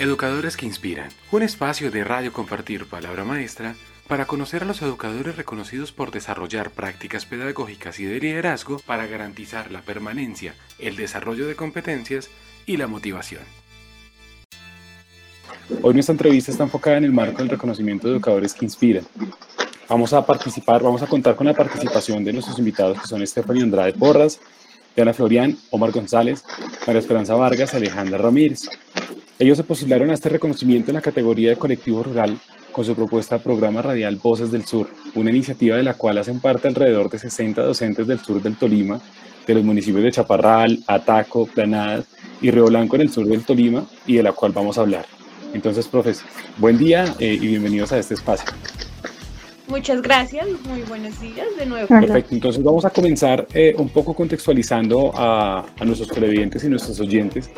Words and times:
Educadores 0.00 0.56
que 0.56 0.64
Inspiran, 0.64 1.10
un 1.30 1.42
espacio 1.42 1.90
de 1.90 2.04
radio 2.04 2.32
compartir 2.32 2.86
palabra 2.86 3.22
maestra 3.22 3.74
para 4.08 4.24
conocer 4.24 4.62
a 4.62 4.64
los 4.64 4.80
educadores 4.80 5.36
reconocidos 5.36 5.92
por 5.92 6.10
desarrollar 6.10 6.70
prácticas 6.70 7.26
pedagógicas 7.26 8.00
y 8.00 8.06
de 8.06 8.18
liderazgo 8.18 8.78
para 8.86 9.06
garantizar 9.06 9.70
la 9.70 9.82
permanencia, 9.82 10.54
el 10.78 10.96
desarrollo 10.96 11.46
de 11.46 11.54
competencias 11.54 12.30
y 12.64 12.78
la 12.78 12.86
motivación. 12.86 13.42
Hoy 15.82 15.92
nuestra 15.92 16.14
entrevista 16.14 16.50
está 16.50 16.64
enfocada 16.64 16.96
en 16.96 17.04
el 17.04 17.12
marco 17.12 17.42
del 17.42 17.50
reconocimiento 17.50 18.08
de 18.08 18.14
educadores 18.14 18.54
que 18.54 18.64
inspiran. 18.64 19.04
Vamos 19.86 20.14
a 20.14 20.24
participar, 20.24 20.82
vamos 20.82 21.02
a 21.02 21.08
contar 21.08 21.36
con 21.36 21.46
la 21.46 21.52
participación 21.52 22.24
de 22.24 22.32
nuestros 22.32 22.58
invitados 22.58 23.02
que 23.02 23.06
son 23.06 23.26
Stephanie 23.26 23.64
Andrade 23.64 23.92
Porras, 23.92 24.40
Diana 24.96 25.12
Florian, 25.12 25.58
Omar 25.68 25.90
González, 25.90 26.42
María 26.86 27.00
Esperanza 27.00 27.34
Vargas, 27.34 27.74
Alejandra 27.74 28.16
Ramírez. 28.16 28.66
Ellos 29.40 29.56
se 29.56 29.64
postularon 29.64 30.10
a 30.10 30.12
este 30.12 30.28
reconocimiento 30.28 30.90
en 30.90 30.96
la 30.96 31.00
categoría 31.00 31.48
de 31.48 31.56
colectivo 31.56 32.02
rural 32.02 32.38
con 32.72 32.84
su 32.84 32.94
propuesta 32.94 33.38
de 33.38 33.42
programa 33.42 33.80
radial 33.80 34.16
Voces 34.16 34.50
del 34.52 34.66
Sur, 34.66 34.88
una 35.14 35.30
iniciativa 35.30 35.78
de 35.78 35.82
la 35.82 35.94
cual 35.94 36.18
hacen 36.18 36.40
parte 36.40 36.68
alrededor 36.68 37.08
de 37.08 37.18
60 37.18 37.62
docentes 37.62 38.06
del 38.06 38.18
sur 38.20 38.42
del 38.42 38.56
Tolima, 38.56 39.00
de 39.46 39.54
los 39.54 39.64
municipios 39.64 40.04
de 40.04 40.12
Chaparral, 40.12 40.84
Ataco, 40.86 41.46
Planadas 41.46 42.04
y 42.42 42.50
Río 42.50 42.66
Blanco 42.66 42.96
en 42.96 43.02
el 43.02 43.10
sur 43.10 43.26
del 43.26 43.42
Tolima 43.42 43.86
y 44.06 44.16
de 44.16 44.24
la 44.24 44.32
cual 44.32 44.52
vamos 44.52 44.76
a 44.76 44.82
hablar. 44.82 45.06
Entonces, 45.54 45.88
profesor, 45.88 46.28
buen 46.58 46.76
día 46.76 47.06
eh, 47.18 47.38
y 47.40 47.46
bienvenidos 47.46 47.92
a 47.92 47.98
este 47.98 48.12
espacio. 48.12 48.52
Muchas 49.68 50.02
gracias, 50.02 50.48
muy 50.68 50.82
buenos 50.82 51.18
días 51.18 51.46
de 51.58 51.64
nuevo. 51.64 51.88
Perfecto, 51.88 52.34
entonces 52.34 52.62
vamos 52.62 52.84
a 52.84 52.90
comenzar 52.90 53.46
eh, 53.54 53.74
un 53.78 53.88
poco 53.88 54.12
contextualizando 54.12 55.12
a, 55.14 55.64
a 55.78 55.84
nuestros 55.86 56.10
televidentes 56.10 56.62
y 56.62 56.68
nuestros 56.68 57.00
oyentes 57.00 57.50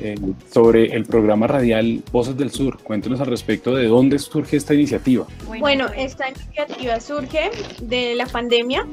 eh, 0.00 0.14
sobre 0.52 0.94
el 0.94 1.04
programa 1.04 1.46
radial 1.46 2.02
Voces 2.12 2.36
del 2.36 2.50
Sur. 2.50 2.78
Cuéntenos 2.82 3.20
al 3.20 3.26
respecto 3.26 3.74
de 3.74 3.86
dónde 3.86 4.18
surge 4.18 4.56
esta 4.56 4.74
iniciativa. 4.74 5.26
Bueno, 5.58 5.86
esta 5.96 6.28
iniciativa 6.28 7.00
surge 7.00 7.50
de 7.82 8.14
la 8.14 8.26
pandemia, 8.26 8.86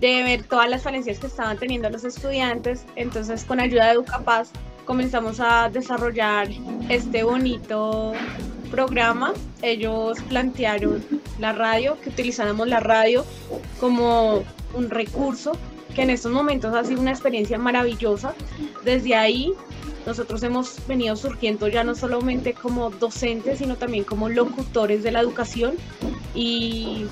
de 0.00 0.22
ver 0.22 0.42
todas 0.44 0.68
las 0.68 0.82
falencias 0.82 1.18
que 1.18 1.26
estaban 1.26 1.58
teniendo 1.58 1.88
los 1.90 2.04
estudiantes. 2.04 2.84
Entonces, 2.96 3.44
con 3.44 3.60
ayuda 3.60 3.86
de 3.86 3.92
Educapaz, 3.92 4.50
comenzamos 4.84 5.38
a 5.40 5.68
desarrollar 5.68 6.48
este 6.88 7.22
bonito 7.22 8.12
programa. 8.70 9.32
Ellos 9.62 10.18
plantearon 10.28 11.04
la 11.38 11.52
radio, 11.52 11.96
que 12.02 12.10
utilizáramos 12.10 12.68
la 12.68 12.80
radio 12.80 13.24
como 13.78 14.42
un 14.74 14.90
recurso 14.90 15.52
que 15.94 16.02
en 16.02 16.10
estos 16.10 16.32
momentos 16.32 16.74
ha 16.74 16.84
sido 16.84 17.00
una 17.00 17.10
experiencia 17.10 17.58
maravillosa. 17.58 18.34
Desde 18.84 19.14
ahí 19.14 19.52
nosotros 20.06 20.42
hemos 20.42 20.86
venido 20.86 21.16
surgiendo 21.16 21.68
ya 21.68 21.84
no 21.84 21.94
solamente 21.94 22.54
como 22.54 22.90
docentes, 22.90 23.58
sino 23.58 23.76
también 23.76 24.04
como 24.04 24.28
locutores 24.28 25.02
de 25.02 25.12
la 25.12 25.20
educación 25.20 25.74
y, 26.34 27.06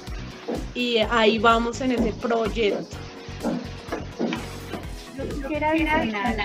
ahí 1.10 1.38
vamos 1.38 1.80
en 1.80 1.92
ese 1.92 2.12
proyecto. 2.12 2.96
Yo 5.16 5.28
quisiera 5.28 5.70
adicionar 5.70 6.36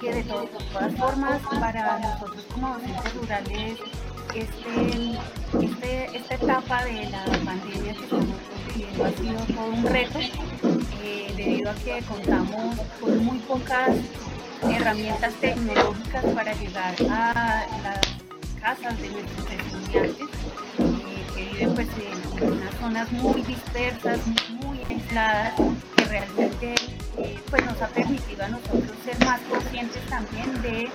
que, 0.00 0.12
de, 0.12 0.22
todas 0.24 0.94
formas 0.96 1.40
para 1.60 1.98
nosotros 2.00 2.44
como 2.52 2.74
docentes 2.74 3.14
rurales 3.14 3.78
este, 4.34 5.18
este, 5.64 6.16
esta 6.16 6.34
etapa 6.34 6.84
de 6.84 7.08
la 7.08 7.24
pandemia 7.44 7.94
que 7.94 8.02
estamos 8.02 8.26
viviendo 8.74 9.04
ha 9.04 9.10
sido 9.12 9.54
todo 9.54 9.66
un 9.66 9.84
reto 9.84 10.18
eh, 11.00 11.32
debido 11.36 11.70
a 11.70 11.74
que 11.74 12.02
contamos 12.02 12.76
con 13.00 13.24
muy 13.24 13.38
pocas 13.38 13.96
herramientas 14.70 15.34
tecnológicas 15.40 16.24
para 16.34 16.52
llegar 16.54 16.94
a 17.10 17.66
las 17.82 18.00
casas 18.60 19.00
de 19.00 19.08
nuestros 19.10 19.50
estudiantes 19.50 20.28
eh, 20.78 21.26
que 21.34 21.44
viven 21.44 21.74
pues, 21.74 21.88
en, 21.98 22.52
unas 22.52 22.74
zonas 22.76 23.12
muy 23.12 23.42
dispersas, 23.42 24.20
muy 24.48 24.80
aisladas, 24.88 25.54
que 25.96 26.04
realmente 26.04 26.74
eh, 27.18 27.38
pues, 27.50 27.64
nos 27.64 27.80
ha 27.82 27.88
permitido 27.88 28.44
a 28.44 28.48
nosotros 28.48 28.92
ser 29.04 29.18
más 29.24 29.40
conscientes 29.42 30.02
también 30.06 30.62
de 30.62 30.90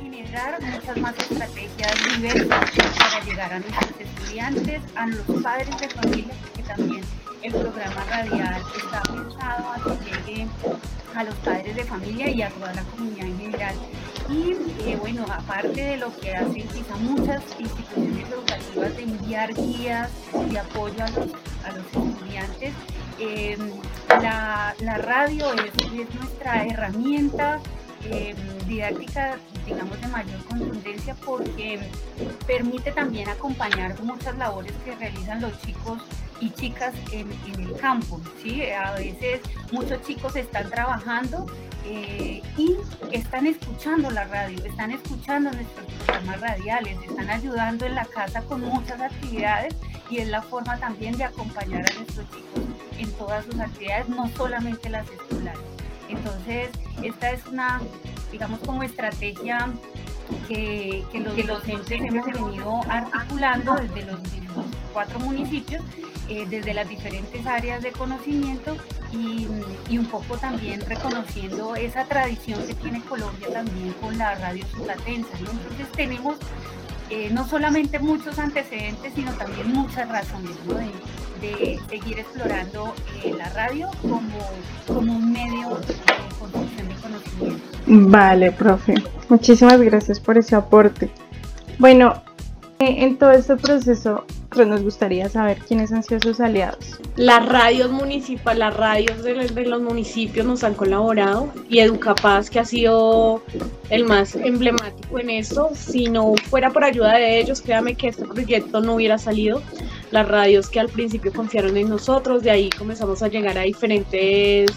generar 0.00 0.60
muchas 0.62 0.96
más 0.98 1.14
estrategias 1.18 1.94
diversas 2.16 2.70
para 2.98 3.24
llegar 3.24 3.52
a 3.52 3.58
nuestros 3.58 4.00
estudiantes, 4.00 4.82
a 4.94 5.06
los 5.06 5.42
padres 5.42 5.78
de 5.78 5.88
familia, 5.88 6.34
porque 6.42 6.62
también 6.62 7.02
el 7.42 7.52
programa 7.52 8.04
radial 8.08 8.62
está 8.76 9.02
pensado 9.02 9.72
a 9.72 9.98
que 9.98 10.32
llegue 10.32 10.48
a 11.14 11.24
los 11.24 11.34
padres 11.36 11.74
de 11.74 11.84
familia 11.84 12.30
y 12.30 12.42
a 12.42 12.50
toda 12.50 12.72
la 12.72 12.82
comunidad 12.84 13.26
en 13.26 13.38
general. 13.38 13.74
Y 14.28 14.52
eh, 14.88 14.96
bueno, 15.00 15.24
aparte 15.28 15.82
de 15.82 15.96
lo 15.96 16.16
que 16.18 16.34
hacen 16.34 16.68
quizá 16.68 16.96
muchas 16.96 17.42
instituciones 17.58 18.28
educativas 18.30 18.96
de 18.96 19.02
enviar 19.02 19.54
guías 19.54 20.10
y 20.50 20.56
apoyo 20.56 21.04
a 21.04 21.08
los, 21.10 21.28
a 21.64 21.72
los 21.72 21.86
estudiantes, 21.86 22.74
eh, 23.18 23.58
la, 24.08 24.74
la, 24.78 24.98
radio 24.98 25.52
es, 25.54 25.72
es 25.92 26.14
nuestra 26.14 26.64
herramienta 26.64 27.60
eh, 28.04 28.34
didáctica, 28.66 29.38
digamos, 29.66 30.00
de 30.00 30.08
mayor 30.08 30.44
contundencia 30.44 31.14
porque 31.24 31.80
permite 32.46 32.92
también 32.92 33.28
acompañar 33.28 34.00
muchas 34.02 34.36
labores 34.38 34.72
que 34.84 34.94
realizan 34.96 35.40
los 35.40 35.60
chicos 35.60 36.02
y 36.40 36.50
chicas 36.50 36.92
en, 37.12 37.30
el 37.60 37.76
campo. 37.76 38.20
¿sí? 38.42 38.62
A 38.70 38.92
veces 38.92 39.40
muchos 39.70 40.02
chicos 40.02 40.34
están 40.34 40.68
trabajando 40.68 41.46
eh, 41.86 42.42
y 42.56 42.76
están 43.12 43.46
escuchando 43.46 44.10
la 44.10 44.24
radio, 44.24 44.64
están 44.64 44.90
escuchando 44.90 45.52
nuestros 45.52 45.86
programas 46.04 46.40
radiales, 46.40 46.98
están 47.08 47.30
ayudando 47.30 47.86
en 47.86 47.94
la 47.94 48.04
casa 48.04 48.42
con 48.42 48.60
muchas 48.62 49.00
actividades 49.00 49.74
y 50.10 50.18
es 50.18 50.28
la 50.28 50.42
forma 50.42 50.76
también 50.78 51.16
de 51.16 51.24
acompañar 51.24 51.84
a 51.90 51.94
nuestros 51.94 52.26
chicos 52.30 52.62
en 52.98 53.10
todas 53.12 53.44
sus 53.44 53.58
actividades, 53.60 54.08
no 54.08 54.28
solamente 54.36 54.90
las 54.90 55.08
escolares. 55.08 55.71
Entonces, 56.08 56.70
esta 57.02 57.30
es 57.30 57.46
una, 57.46 57.80
digamos, 58.30 58.60
como 58.60 58.82
estrategia 58.82 59.72
que, 60.48 61.04
los, 61.14 61.46
docentes 61.46 62.00
hemos 62.00 62.26
venido 62.26 62.80
articulando 62.88 63.74
desde 63.74 64.06
los, 64.06 64.20
cuatro 64.92 65.18
municipios, 65.20 65.82
eh, 66.28 66.46
desde 66.48 66.74
las 66.74 66.88
diferentes 66.88 67.46
áreas 67.46 67.82
de 67.82 67.92
conocimiento 67.92 68.76
y, 69.12 69.46
un 69.96 70.06
poco 70.06 70.36
también 70.36 70.80
reconociendo 70.86 71.76
esa 71.76 72.04
tradición 72.04 72.66
que 72.66 72.74
tiene 72.74 73.00
Colombia 73.02 73.48
también 73.52 73.92
con 73.94 74.16
la 74.18 74.34
radio 74.34 74.64
sublatensa. 74.66 75.30
Entonces 75.38 75.90
tenemos 75.94 76.36
eh, 77.10 77.30
no 77.30 77.46
solamente 77.46 77.98
muchos 77.98 78.38
antecedentes, 78.38 79.12
sino 79.14 79.32
también 79.32 79.72
muchas 79.72 80.08
razones 80.08 80.54
de, 80.66 80.90
seguir 81.88 82.18
explorando 82.20 82.94
eh, 83.24 83.34
la 83.36 83.48
radio 83.50 83.88
como, 84.00 84.20
como 84.86 85.16
un 85.16 85.32
medio 85.32 85.70
de 85.70 85.94
construcción 86.38 86.88
de 86.88 86.94
conocimiento. 86.94 87.62
Vale, 87.86 88.52
profe. 88.52 88.94
Muchísimas 89.28 89.80
gracias 89.80 90.20
por 90.20 90.38
ese 90.38 90.54
aporte. 90.54 91.10
Bueno, 91.78 92.22
eh, 92.78 93.04
en 93.04 93.18
todo 93.18 93.32
este 93.32 93.56
proceso, 93.56 94.24
pues 94.54 94.68
nos 94.68 94.82
gustaría 94.82 95.28
saber 95.28 95.58
quiénes 95.58 95.92
han 95.92 96.02
sido 96.02 96.20
sus 96.20 96.40
aliados. 96.40 97.00
Las 97.16 97.46
radios 97.46 97.90
municipales, 97.90 98.58
las 98.58 98.76
radios 98.76 99.22
de, 99.22 99.34
de, 99.34 99.66
los 99.66 99.80
municipios 99.80 100.46
nos 100.46 100.64
han 100.64 100.74
colaborado 100.74 101.52
y 101.68 101.78
Educapaz, 101.78 102.50
que 102.50 102.60
ha 102.60 102.64
sido 102.64 103.42
el 103.90 104.04
más 104.04 104.34
emblemático 104.36 105.18
en 105.18 105.30
esto. 105.30 105.70
Si 105.74 106.08
no 106.08 106.34
fuera 106.50 106.70
por 106.70 106.84
ayuda 106.84 107.14
de 107.14 107.40
ellos, 107.40 107.60
créame 107.60 107.94
que 107.94 108.08
este 108.08 108.24
proyecto 108.24 108.80
no 108.80 108.94
hubiera 108.94 109.18
salido. 109.18 109.62
Las 110.10 110.28
radios 110.28 110.68
que 110.68 110.80
al 110.80 110.88
principio 110.88 111.32
confiaron 111.32 111.76
en 111.76 111.88
nosotros, 111.88 112.42
de 112.42 112.50
ahí 112.50 112.70
comenzamos 112.70 113.22
a 113.22 113.28
llegar 113.28 113.56
a 113.56 113.62
diferentes 113.62 114.70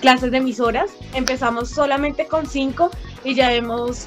clases 0.00 0.30
de 0.30 0.38
emisoras. 0.38 0.90
Empezamos 1.14 1.70
solamente 1.70 2.26
con 2.26 2.46
cinco 2.46 2.90
y 3.24 3.34
ya 3.34 3.52
hemos, 3.52 4.06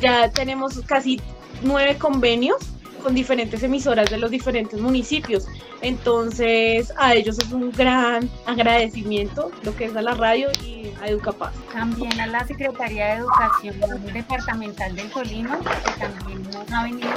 ya 0.00 0.30
tenemos 0.30 0.80
casi 0.86 1.20
nueve 1.62 1.96
convenios 1.98 2.56
con 3.00 3.14
diferentes 3.14 3.62
emisoras 3.62 4.10
de 4.10 4.18
los 4.18 4.30
diferentes 4.30 4.80
municipios. 4.80 5.46
Entonces, 5.80 6.92
a 6.98 7.14
ellos 7.14 7.38
es 7.38 7.52
un 7.52 7.70
gran 7.70 8.28
agradecimiento 8.46 9.50
lo 9.62 9.74
que 9.74 9.86
es 9.86 9.96
a 9.96 10.02
la 10.02 10.14
radio 10.14 10.48
y 10.64 10.92
a 11.00 11.08
Educapaz. 11.08 11.52
También 11.72 12.20
a 12.20 12.26
la 12.26 12.46
Secretaría 12.46 13.06
de 13.06 13.12
Educación 13.20 13.76
Departamental 14.12 14.94
del 14.94 15.10
Tolima, 15.10 15.58
que 15.58 16.06
también 16.06 16.42
nos 16.50 16.70
ha 16.72 16.84
venido 16.84 17.10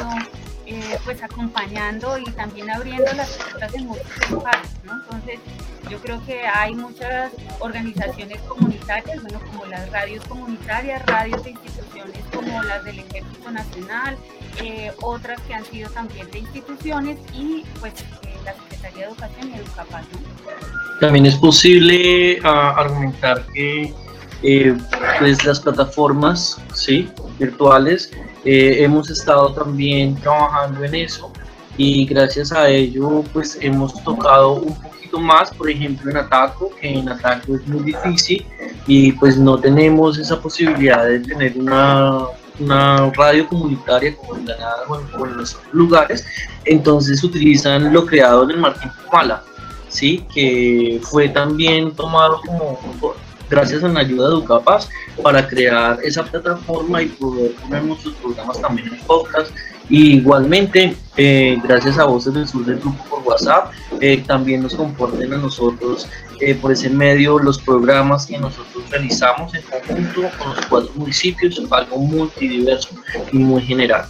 eh, 0.66 0.98
pues 1.04 1.22
acompañando 1.22 2.18
y 2.18 2.24
también 2.32 2.70
abriendo 2.70 3.12
las 3.14 3.30
puertas 3.32 3.74
en 3.76 3.86
muchos 3.86 4.08
espacios, 4.08 4.84
¿no? 4.86 4.94
Entonces, 4.94 5.40
yo 5.90 6.00
creo 6.00 6.26
que 6.26 6.48
hay 6.48 6.74
muchas 6.74 7.34
organizaciones 7.60 8.40
comunitarias, 8.44 9.22
bueno, 9.22 9.42
como 9.52 9.66
las 9.66 9.90
radios 9.92 10.24
comunitarias, 10.26 11.06
radios 11.06 11.44
de 11.44 11.52
instituciones 11.52 12.18
como 12.34 12.64
las 12.64 12.86
del 12.86 13.00
Ejército 13.00 13.52
Nacional, 13.52 14.18
eh, 14.62 14.92
otras 15.02 15.40
que 15.42 15.54
han 15.54 15.66
sido 15.66 15.90
también 15.92 16.30
de 16.32 16.40
instituciones 16.40 17.18
y 17.34 17.64
pues 17.80 17.94
eh, 17.94 18.36
la 18.46 18.54
Secretaría 18.54 19.00
de 19.00 19.12
Educación 19.12 19.52
y 19.52 19.58
Educapaz. 19.58 20.06
También 21.00 21.26
es 21.26 21.36
posible 21.36 22.40
ah, 22.44 22.76
argumentar 22.78 23.46
que 23.54 23.94
pues 25.20 25.44
las 25.46 25.60
plataformas 25.60 26.62
¿sí? 26.74 27.10
virtuales. 27.40 28.12
Eh, 28.46 28.84
hemos 28.84 29.10
estado 29.10 29.54
también 29.54 30.16
trabajando 30.16 30.84
en 30.84 30.96
eso 30.96 31.32
y 31.78 32.06
gracias 32.06 32.52
a 32.52 32.70
ello 32.70 33.24
pues 33.32 33.58
hemos 33.62 34.04
tocado 34.04 34.54
un 34.56 34.80
poquito 34.82 35.18
más, 35.20 35.52
por 35.54 35.70
ejemplo 35.70 36.12
en 36.12 36.18
Ataco, 36.18 36.72
que 36.80 36.90
en 36.90 37.10
Ataco 37.10 37.56
es 37.56 37.68
muy 37.68 37.84
difícil 37.84 38.46
y 38.86 39.14
pues 39.14 39.38
no 39.38 39.58
tenemos 39.58 40.18
esa 40.18 40.40
posibilidad 40.40 41.06
de 41.06 41.20
tener 41.20 41.58
una, 41.58 42.26
una 42.60 43.12
radio 43.12 43.48
comunitaria 43.48 44.16
como 44.16 44.36
en 44.36 44.46
Granada 44.46 44.84
o 44.88 45.26
en 45.26 45.38
los 45.38 45.58
lugares, 45.72 46.26
entonces 46.66 47.24
utilizan 47.24 47.94
lo 47.94 48.06
creado 48.06 48.44
en 48.44 48.52
el 48.52 48.58
Martín 48.58 48.92
Pumala, 49.06 49.44
¿sí? 49.90 50.26
que 50.34 51.00
fue 51.04 51.30
también 51.30 51.94
tomado 51.96 52.42
como 52.42 52.80
gracias 53.50 53.84
a 53.84 53.88
la 53.88 54.00
ayuda 54.00 54.30
de 54.30 54.36
Educapaz 54.36 54.90
para 55.22 55.48
crear 55.48 56.00
esa 56.04 56.24
plataforma 56.24 57.02
y 57.02 57.08
poder 57.08 57.52
poner 57.56 57.84
nuestros 57.84 58.16
programas 58.16 58.60
también 58.60 58.88
en 58.88 59.00
podcast. 59.02 59.52
Y 59.90 60.18
igualmente, 60.18 60.96
eh, 61.18 61.58
gracias 61.64 62.00
a 62.00 62.06
Voces 62.06 62.34
del 62.34 62.48
Sur 62.48 62.66
del 62.66 62.80
Grupo 62.80 63.04
por 63.10 63.24
WhatsApp, 63.24 63.72
eh, 64.00 64.24
también 64.26 64.64
nos 64.64 64.74
comporten 64.76 65.34
a 65.34 65.38
nosotros 65.38 66.08
eh, 66.40 66.56
por 66.56 66.72
ese 66.72 66.90
medio 66.90 67.40
los 67.40 67.60
programas 67.60 68.26
que 68.26 68.38
nosotros 68.38 68.90
realizamos 68.90 69.54
en 69.54 69.62
conjunto 69.64 70.22
con 70.38 70.56
los 70.56 70.66
cuatro 70.68 70.92
municipios, 70.96 71.62
algo 71.70 71.98
multidiverso 71.98 72.90
y 73.32 73.38
muy 73.38 73.62
general. 73.62 74.06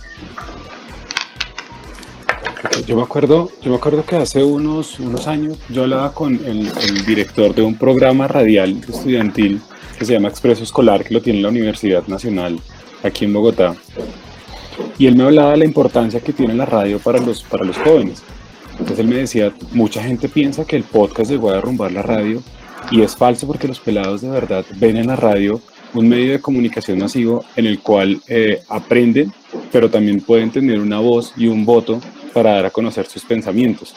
Yo 2.88 2.96
me 2.96 3.04
acuerdo, 3.04 3.52
yo 3.62 3.72
me 3.72 3.75
acuerdo 3.75 4.06
que 4.06 4.16
hace 4.16 4.44
unos, 4.44 5.00
unos 5.00 5.28
años 5.28 5.58
yo 5.70 5.84
hablaba 5.84 6.14
con 6.14 6.34
el, 6.46 6.72
director 7.06 7.54
de 7.54 7.62
un 7.62 7.75
programa 7.75 8.28
radial 8.28 8.78
estudiantil 8.88 9.62
que 10.00 10.06
se 10.06 10.14
llama 10.14 10.30
Expreso 10.30 10.64
Escolar, 10.64 11.04
que 11.04 11.14
lo 11.14 11.22
tiene 11.22 11.42
la 11.42 11.50
Universidad 11.50 12.08
Nacional 12.08 12.60
aquí 13.04 13.25
en 13.25 13.34
Bogotá. 13.34 13.75
Y 14.98 15.08
él 15.08 15.16
me 15.16 15.24
hablaba 15.24 15.52
de 15.52 15.58
la 15.58 15.66
importancia 15.66 16.20
que 16.20 16.34
tiene 16.34 16.54
la 16.54 16.66
radio 16.66 17.00
para 17.00 17.20
los, 17.20 17.44
para 17.44 17.64
los 17.64 17.78
jóvenes. 17.78 18.24
Entonces 18.72 19.00
él 19.00 19.08
me 19.08 19.16
decía, 19.18 19.54
mucha 19.72 20.04
gente 20.04 20.30
piensa 20.30 20.66
que 20.66 20.75
el 20.75 20.84
podcast 20.84 21.30
llegó 21.30 21.52
a 21.52 21.56
derrumbar 21.56 21.92
la 21.92 22.02
radio 22.02 22.42
y 22.92 23.02
es 23.02 23.16
falso 23.16 23.48
porque 23.48 23.68
los 23.68 23.80
pelados 23.80 24.22
de 24.22 24.30
verdad 24.30 24.66
ven 24.75 24.98
en 24.98 25.08
la 25.08 25.16
radio 25.16 25.62
un 25.94 26.10
medio 26.10 26.31
de 26.31 26.42
comunicación 26.42 26.98
masivo 26.98 27.46
en 27.56 27.68
el 27.68 27.80
cual 27.80 28.20
eh, 28.28 28.62
aprenden, 28.68 29.31
pero 29.72 29.90
también 29.90 30.22
pueden 30.22 30.52
tener 30.52 30.80
una 30.80 31.00
voz 31.00 31.34
y 31.38 31.48
un 31.48 31.66
voto 31.66 32.02
para 32.34 32.54
dar 32.54 32.66
a 32.66 32.72
conocer 32.72 33.06
sus 33.06 33.24
pensamientos. 33.24 33.94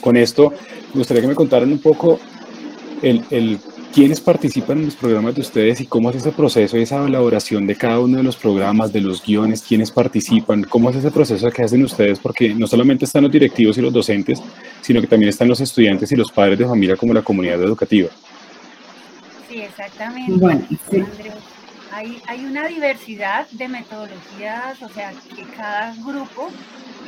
Con 0.00 0.16
esto, 0.16 0.52
me 0.92 0.98
gustaría 0.98 1.22
que 1.22 1.28
me 1.28 1.34
contaran 1.34 1.70
un 1.70 1.78
poco 1.78 2.18
el, 3.02 3.22
el 3.30 3.58
quiénes 3.92 4.20
participan 4.20 4.78
en 4.78 4.86
los 4.86 4.96
programas 4.96 5.34
de 5.34 5.40
ustedes 5.40 5.80
y 5.80 5.86
cómo 5.86 6.10
es 6.10 6.16
ese 6.16 6.32
proceso 6.32 6.76
y 6.76 6.82
esa 6.82 7.04
elaboración 7.04 7.66
de 7.66 7.76
cada 7.76 8.00
uno 8.00 8.18
de 8.18 8.22
los 8.22 8.36
programas, 8.36 8.92
de 8.92 9.00
los 9.00 9.24
guiones, 9.24 9.62
quiénes 9.62 9.90
participan, 9.90 10.64
cómo 10.64 10.90
es 10.90 10.96
ese 10.96 11.10
proceso 11.10 11.50
que 11.50 11.62
hacen 11.62 11.82
ustedes, 11.82 12.18
porque 12.18 12.54
no 12.54 12.66
solamente 12.66 13.04
están 13.04 13.22
los 13.22 13.32
directivos 13.32 13.78
y 13.78 13.80
los 13.80 13.92
docentes, 13.92 14.42
sino 14.82 15.00
que 15.00 15.06
también 15.06 15.30
están 15.30 15.48
los 15.48 15.60
estudiantes 15.60 16.10
y 16.12 16.16
los 16.16 16.30
padres 16.30 16.58
de 16.58 16.66
familia 16.66 16.96
como 16.96 17.14
la 17.14 17.22
comunidad 17.22 17.62
educativa. 17.62 18.10
Sí, 19.48 19.60
exactamente. 19.60 20.32
Bueno, 20.32 20.66
Hay, 21.92 22.20
hay 22.26 22.44
una 22.44 22.68
diversidad 22.68 23.48
de 23.52 23.68
metodologías, 23.68 24.82
o 24.82 24.88
sea, 24.90 25.12
que 25.34 25.42
cada 25.56 25.94
grupo 26.04 26.50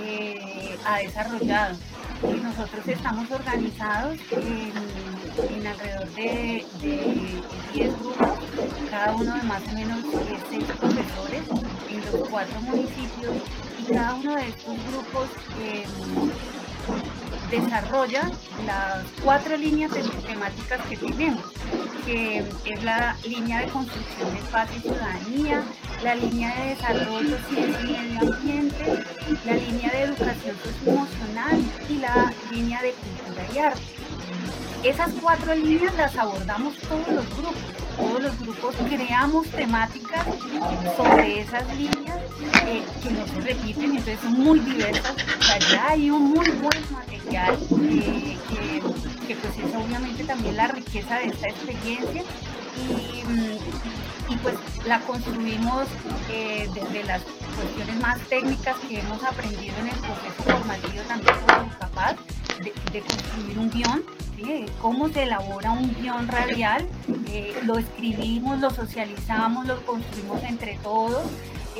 eh, 0.00 0.76
ha 0.84 0.98
desarrollado. 0.98 1.76
Y 2.22 2.40
nosotros 2.40 2.86
estamos 2.88 3.30
organizados 3.30 4.18
en, 4.32 5.66
alrededor 5.66 6.08
de, 6.14 6.64
10 7.74 7.98
grupos, 8.00 8.38
cada 8.90 9.14
uno 9.14 9.36
de 9.36 9.42
más 9.42 9.62
o 9.68 9.72
menos 9.72 9.98
6 10.50 10.64
profesores 10.64 11.42
en 11.88 12.00
los 12.12 12.28
cuatro 12.28 12.60
municipios 12.62 13.34
y 13.78 13.92
cada 13.92 14.14
uno 14.14 14.34
de 14.34 14.48
estos 14.48 14.74
grupos 14.90 15.28
em, 15.62 16.30
desarrolla 17.50 18.30
las 18.66 19.04
cuatro 19.22 19.56
líneas 19.56 19.92
temáticas 20.26 20.80
que 20.88 20.96
tenemos, 20.96 21.44
que 22.04 22.44
es 22.64 22.82
la 22.82 23.16
línea 23.26 23.60
de 23.60 23.68
construcción 23.68 24.34
de 24.34 24.40
paz 24.50 24.68
y 24.76 24.80
ciudadanía, 24.80 25.62
la 26.02 26.14
línea 26.14 26.54
de 26.54 26.68
desarrollo, 26.70 27.36
ciencia 27.48 27.80
y 27.80 27.92
medio 27.92 28.34
ambiente, 28.34 29.04
la 29.44 29.54
línea 29.54 29.90
de 29.90 30.02
educación 30.02 30.56
socioemocional 30.64 31.62
y 31.88 31.96
la 31.96 32.32
línea 32.50 32.82
de 32.82 32.92
cultura 32.92 33.46
y 33.54 33.58
arte. 33.58 33.80
Esas 34.84 35.10
cuatro 35.20 35.54
líneas 35.56 35.94
las 35.96 36.16
abordamos 36.16 36.76
todos 36.76 37.08
los 37.08 37.28
grupos. 37.36 37.56
Todos 37.96 38.22
los 38.22 38.38
grupos 38.38 38.76
creamos 38.88 39.48
temáticas 39.48 40.24
sobre 40.96 41.40
esas 41.40 41.76
líneas 41.76 42.16
eh, 42.64 42.84
que 43.02 43.10
no 43.10 43.26
se 43.26 43.40
repiten, 43.40 43.90
entonces 43.90 44.20
son 44.22 44.34
muy 44.34 44.60
diversas. 44.60 45.16
allá 45.52 45.88
hay 45.88 46.10
un 46.10 46.30
muy 46.30 46.48
buen 46.48 46.92
material 46.92 47.58
eh, 47.90 48.38
que, 49.26 49.34
pues 49.34 49.58
es 49.58 49.74
obviamente 49.74 50.22
también 50.22 50.56
la 50.56 50.68
riqueza 50.68 51.16
de 51.16 51.26
esta 51.26 51.48
experiencia. 51.48 52.22
Y, 52.76 53.24
mm, 53.24 53.57
y 54.28 54.36
pues 54.36 54.54
la 54.86 55.00
construimos 55.00 55.86
eh, 56.30 56.68
desde 56.74 57.04
las 57.04 57.22
cuestiones 57.56 57.96
más 58.00 58.18
técnicas 58.28 58.76
que 58.88 59.00
hemos 59.00 59.22
aprendido 59.24 59.74
en 59.78 59.88
el 59.88 59.96
proceso 59.96 60.42
formativo 60.44 61.02
también 61.06 61.34
como 61.46 61.68
capaz 61.78 62.16
de, 62.62 63.00
construir 63.00 63.58
un 63.58 63.70
guion, 63.70 64.02
cómo 64.80 65.08
se 65.08 65.24
elabora 65.24 65.72
un 65.72 65.94
guion 65.94 66.28
radial, 66.28 66.86
eh, 67.28 67.54
lo 67.64 67.78
escribimos, 67.78 68.58
lo 68.60 68.70
socializamos, 68.70 69.66
lo 69.66 69.84
construimos 69.84 70.42
entre 70.42 70.78
todos. 70.82 71.22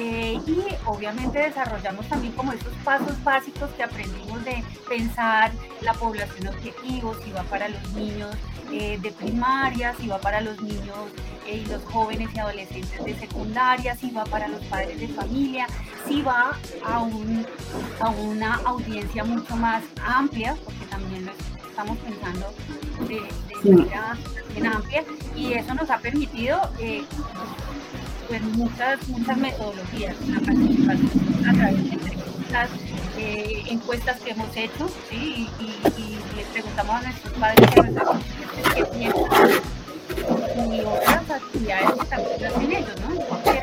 Eh, 0.00 0.38
y 0.46 0.62
obviamente 0.86 1.38
desarrollamos 1.40 2.08
también 2.08 2.32
como 2.34 2.52
esos 2.52 2.72
pasos 2.84 3.22
básicos 3.24 3.68
que 3.70 3.82
aprendimos 3.82 4.44
de 4.44 4.62
pensar 4.88 5.50
la 5.82 5.92
población 5.94 6.48
objetivo, 6.48 7.16
si 7.24 7.32
va 7.32 7.42
para 7.42 7.68
los 7.68 7.92
niños 7.92 8.34
de 8.70 9.12
primaria, 9.18 9.94
si 9.98 10.08
va 10.08 10.20
para 10.20 10.42
los 10.42 10.60
niños 10.60 11.08
y 11.52 11.64
los 11.66 11.82
jóvenes 11.84 12.28
y 12.34 12.38
adolescentes 12.38 13.04
de 13.04 13.18
secundaria, 13.18 13.96
si 13.96 14.10
va 14.10 14.24
para 14.24 14.48
los 14.48 14.62
padres 14.64 15.00
de 15.00 15.08
familia, 15.08 15.66
si 16.06 16.22
va 16.22 16.56
a, 16.84 17.00
un, 17.00 17.46
a 18.00 18.08
una 18.10 18.56
audiencia 18.64 19.24
mucho 19.24 19.56
más 19.56 19.82
amplia, 20.04 20.56
porque 20.64 20.84
también 20.86 21.26
lo 21.26 21.32
estamos 21.68 21.98
pensando 21.98 22.52
de, 23.08 23.72
manera 23.72 24.16
amplia, 24.76 25.04
y 25.34 25.52
eso 25.54 25.74
nos 25.74 25.88
ha 25.90 25.98
permitido 25.98 26.60
eh, 26.78 27.04
pues 28.28 28.42
muchas, 28.42 29.08
muchas 29.08 29.36
metodologías, 29.38 30.14
la 30.28 30.40
participación 30.40 31.48
a 31.48 31.52
través 31.54 31.84
de 31.84 31.94
entrevistas, 31.94 32.68
eh, 33.18 33.62
encuestas 33.70 34.20
que 34.20 34.30
hemos 34.30 34.56
hecho, 34.56 34.88
¿sí? 35.08 35.48
y, 35.58 36.00
y, 36.00 36.18
les 36.36 36.46
preguntamos 36.52 36.96
a 36.96 37.02
nuestros 37.02 37.32
padres 37.34 37.68
y 37.74 37.80
nuestros 37.80 38.16
qué 38.74 38.84
piensan 38.84 39.50
y 40.70 40.80
otras 40.80 41.30
actividades 41.30 41.90
que 41.92 42.06
también 42.06 42.44
hacen 42.44 42.72
ellos, 42.72 42.94
¿no? 43.08 43.42
Que. 43.42 43.58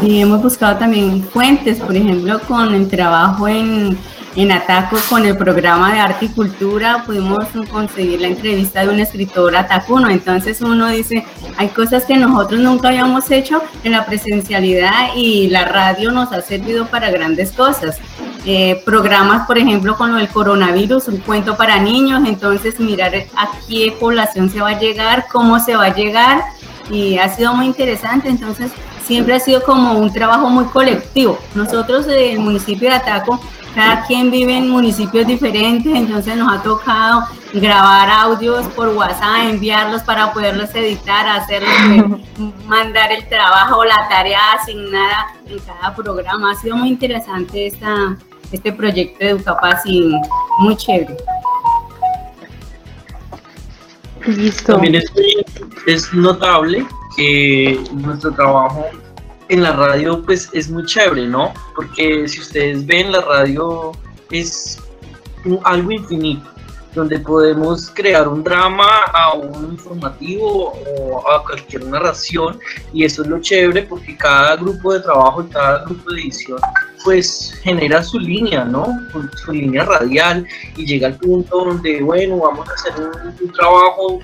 Sí, 0.00 0.20
hemos 0.20 0.42
buscado 0.42 0.78
también 0.78 1.22
fuentes, 1.22 1.78
por 1.78 1.96
ejemplo, 1.96 2.40
con 2.40 2.74
el 2.74 2.88
trabajo 2.88 3.46
en, 3.46 3.96
en 4.34 4.50
Ataco, 4.52 4.96
con 5.10 5.26
el 5.26 5.36
programa 5.36 5.92
de 5.92 6.00
arte 6.00 6.24
y 6.26 6.28
cultura, 6.28 7.02
pudimos 7.04 7.44
conseguir 7.70 8.20
la 8.20 8.28
entrevista 8.28 8.80
de 8.80 8.88
un 8.88 9.00
escritor 9.00 9.54
atacuno. 9.56 10.08
Entonces 10.08 10.60
uno 10.62 10.88
dice, 10.88 11.24
hay 11.56 11.68
cosas 11.68 12.04
que 12.04 12.16
nosotros 12.16 12.60
nunca 12.60 12.88
habíamos 12.88 13.30
hecho 13.30 13.62
en 13.84 13.92
la 13.92 14.06
presencialidad 14.06 15.14
y 15.16 15.48
la 15.48 15.66
radio 15.66 16.10
nos 16.12 16.32
ha 16.32 16.40
servido 16.40 16.86
para 16.86 17.10
grandes 17.10 17.52
cosas. 17.52 17.98
Eh, 18.44 18.82
programas, 18.84 19.46
por 19.46 19.58
ejemplo, 19.58 19.96
con 19.96 20.12
lo 20.12 20.16
del 20.18 20.28
coronavirus, 20.28 21.08
un 21.08 21.18
cuento 21.18 21.56
para 21.56 21.78
niños, 21.78 22.22
entonces 22.26 22.80
mirar 22.80 23.14
a 23.36 23.50
qué 23.68 23.94
población 24.00 24.50
se 24.50 24.60
va 24.60 24.70
a 24.70 24.78
llegar, 24.80 25.26
cómo 25.30 25.60
se 25.60 25.76
va 25.76 25.86
a 25.86 25.94
llegar, 25.94 26.42
y 26.90 27.18
ha 27.18 27.28
sido 27.28 27.54
muy 27.54 27.66
interesante, 27.66 28.28
entonces 28.28 28.72
siempre 29.06 29.34
ha 29.34 29.40
sido 29.40 29.62
como 29.62 29.92
un 29.92 30.12
trabajo 30.12 30.48
muy 30.48 30.64
colectivo. 30.64 31.38
Nosotros 31.54 32.06
del 32.06 32.40
municipio 32.40 32.88
de 32.88 32.96
Ataco, 32.96 33.40
cada 33.74 34.04
quien 34.06 34.30
vive 34.30 34.56
en 34.56 34.68
municipios 34.68 35.26
diferentes, 35.26 35.94
entonces 35.94 36.36
nos 36.36 36.52
ha 36.52 36.62
tocado 36.62 37.24
grabar 37.54 38.10
audios 38.10 38.66
por 38.68 38.88
WhatsApp, 38.88 39.50
enviarlos 39.50 40.02
para 40.02 40.32
poderlos 40.32 40.74
editar, 40.74 41.26
hacerlos, 41.26 42.20
mandar 42.66 43.12
el 43.12 43.26
trabajo 43.28 43.78
o 43.78 43.84
la 43.84 44.08
tarea 44.08 44.40
asignada 44.60 45.34
en 45.46 45.58
cada 45.60 45.94
programa. 45.94 46.52
Ha 46.52 46.54
sido 46.56 46.76
muy 46.76 46.88
interesante 46.88 47.66
esta, 47.66 48.16
este 48.50 48.72
proyecto 48.72 49.18
de 49.24 49.30
Educapaz 49.30 49.86
y 49.86 50.12
muy 50.58 50.76
chévere. 50.76 51.16
Listo. 54.26 54.74
También 54.74 55.02
es, 55.86 56.12
notable 56.14 56.86
que 57.16 57.82
nuestro 57.92 58.32
trabajo 58.32 58.86
en 59.52 59.62
la 59.62 59.72
radio 59.72 60.22
pues 60.22 60.48
es 60.52 60.70
muy 60.70 60.84
chévere, 60.86 61.26
¿no? 61.26 61.52
Porque 61.76 62.26
si 62.26 62.40
ustedes 62.40 62.86
ven 62.86 63.12
la 63.12 63.20
radio 63.20 63.92
es 64.30 64.78
algo 65.64 65.92
infinito. 65.92 66.51
Donde 66.94 67.18
podemos 67.18 67.90
crear 67.90 68.28
un 68.28 68.42
drama 68.42 69.04
a 69.14 69.34
un 69.34 69.72
informativo 69.72 70.72
o 70.72 71.30
a 71.30 71.42
cualquier 71.42 71.84
narración 71.86 72.58
y 72.92 73.04
eso 73.04 73.22
es 73.22 73.28
lo 73.28 73.40
chévere 73.40 73.82
porque 73.84 74.16
cada 74.16 74.56
grupo 74.56 74.92
de 74.92 75.00
trabajo 75.00 75.42
y 75.42 75.46
cada 75.46 75.84
grupo 75.84 76.10
de 76.12 76.20
edición 76.20 76.58
pues 77.04 77.54
genera 77.62 78.02
su 78.02 78.18
línea, 78.18 78.64
¿no? 78.64 78.86
Su 79.44 79.52
línea 79.52 79.84
radial 79.84 80.46
y 80.76 80.86
llega 80.86 81.08
al 81.08 81.16
punto 81.16 81.64
donde, 81.64 82.00
bueno, 82.00 82.38
vamos 82.38 82.68
a 82.68 82.74
hacer 82.74 82.92
un, 83.00 83.52
trabajo 83.52 84.20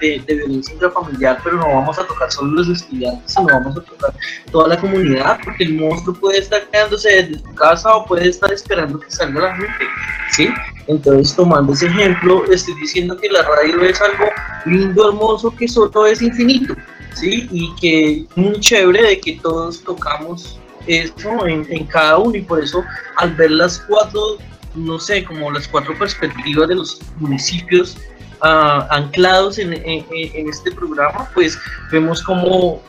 de, 0.00 0.22
de, 0.26 0.34
violencia 0.34 0.74
intrafamiliar, 0.74 1.40
pero 1.42 1.56
no 1.56 1.66
vamos 1.66 1.98
a 1.98 2.04
tocar 2.04 2.30
solo 2.30 2.52
los 2.52 2.68
estudiantes, 2.68 3.32
sino 3.32 3.46
vamos 3.46 3.76
a 3.78 3.80
tocar 3.80 4.14
toda 4.52 4.68
la 4.68 4.78
comunidad, 4.78 5.38
porque 5.42 5.64
el 5.64 5.74
monstruo 5.74 6.14
puede 6.16 6.38
estar 6.38 6.68
quedándose 6.68 7.08
desde 7.08 7.38
su 7.42 7.54
casa 7.54 7.96
o 7.96 8.04
puede 8.04 8.28
estar 8.28 8.52
esperando 8.52 9.00
que 9.00 9.10
salga 9.10 9.40
la 9.40 9.56
gente, 9.56 9.84
¿sí? 10.32 10.48
Entonces, 10.88 11.36
tomando 11.36 11.74
ese 11.74 11.86
ejemplo, 11.86 12.44
estoy 12.50 12.74
diciendo 12.80 13.16
que 13.16 13.28
la 13.28 13.42
radio 13.42 13.82
es 13.82 14.00
algo 14.00 14.24
lindo, 14.64 15.10
hermoso, 15.10 15.54
que 15.54 15.68
solo 15.68 16.06
es 16.06 16.22
infinito, 16.22 16.74
¿sí? 17.14 17.46
Y 17.52 17.74
que 17.76 18.24
muy 18.36 18.58
chévere 18.58 19.02
de 19.02 19.20
que 19.20 19.38
todos 19.42 19.82
tocamos 19.84 20.58
eso 20.86 21.46
en, 21.46 21.86
cada 21.86 22.16
uno 22.16 22.34
y 22.34 22.40
por 22.40 22.64
eso 22.64 22.82
al 23.16 23.34
ver 23.34 23.50
las 23.50 23.78
cuatro, 23.80 24.38
no 24.74 24.98
sé, 24.98 25.24
como 25.24 25.50
las 25.50 25.68
cuatro 25.68 25.96
perspectivas 25.98 26.68
de 26.68 26.76
los 26.76 27.00
municipios 27.18 27.98
uh, 28.42 28.84
anclados 28.90 29.58
en, 29.58 29.72
en, 29.72 30.48
este 30.48 30.72
programa, 30.72 31.28
pues 31.34 31.58
vemos 31.90 32.22
como 32.22 32.80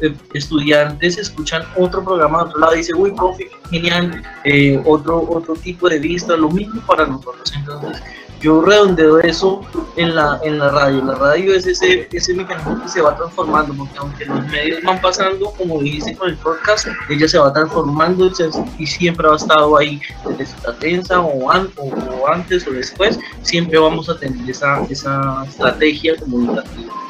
eh, 0.00 0.14
estudiantes 0.34 1.16
escuchan 1.16 1.62
otro 1.76 2.04
programa 2.04 2.38
de 2.38 2.44
otro 2.44 2.60
lado 2.60 2.74
y 2.74 2.78
dicen, 2.78 2.96
uy, 2.96 3.12
profe, 3.12 3.48
genial, 3.70 4.22
eh, 4.44 4.80
otro, 4.84 5.26
otro 5.30 5.54
tipo 5.54 5.88
de 5.88 5.98
vista, 5.98 6.36
lo 6.36 6.50
mismo 6.50 6.80
para 6.86 7.06
nosotros. 7.06 7.52
Entonces, 7.54 8.02
yo 8.40 8.62
redondeo 8.62 9.18
eso 9.20 9.62
en 9.96 10.14
la, 10.14 10.38
en 10.42 10.58
la 10.58 10.70
radio. 10.70 11.04
La 11.04 11.14
radio 11.14 11.54
es 11.54 11.66
ese, 11.66 12.08
ese 12.12 12.34
mecanismo 12.34 12.82
que 12.82 12.88
se 12.88 13.00
va 13.00 13.16
transformando, 13.16 13.74
porque 13.74 13.98
aunque 13.98 14.24
los 14.26 14.46
medios 14.48 14.82
van 14.82 15.00
pasando, 15.00 15.50
como 15.52 15.80
dijiste 15.80 16.16
con 16.16 16.30
el 16.30 16.36
podcast, 16.36 16.88
ella 17.08 17.28
se 17.28 17.38
va 17.38 17.52
transformando 17.52 18.30
y 18.78 18.86
siempre 18.86 19.26
ha 19.28 19.36
estado 19.36 19.76
ahí 19.76 20.00
desde 20.26 20.46
su 20.46 20.66
latencia 20.66 21.20
o, 21.20 21.48
o, 21.48 22.28
antes 22.28 22.66
o 22.66 22.72
después, 22.72 23.18
siempre 23.42 23.78
vamos 23.78 24.08
a 24.08 24.18
tener 24.18 24.48
esa, 24.48 24.82
esa 24.84 25.44
estrategia 25.46 26.16
comunicativa. 26.16 27.05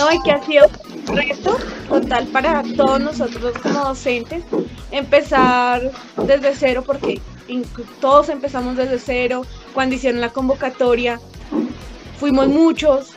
No, 0.00 0.10
y 0.10 0.18
que 0.22 0.32
ha 0.32 0.42
sido 0.42 0.66
un 1.08 1.14
reto 1.14 1.58
total 1.86 2.26
para 2.28 2.62
todos 2.74 3.00
nosotros 3.00 3.52
como 3.62 3.80
docentes 3.80 4.42
empezar 4.90 5.92
desde 6.26 6.54
cero, 6.54 6.82
porque 6.86 7.20
todos 8.00 8.30
empezamos 8.30 8.78
desde 8.78 8.98
cero, 8.98 9.42
cuando 9.74 9.96
hicieron 9.96 10.22
la 10.22 10.30
convocatoria, 10.30 11.20
fuimos 12.18 12.48
muchos. 12.48 13.10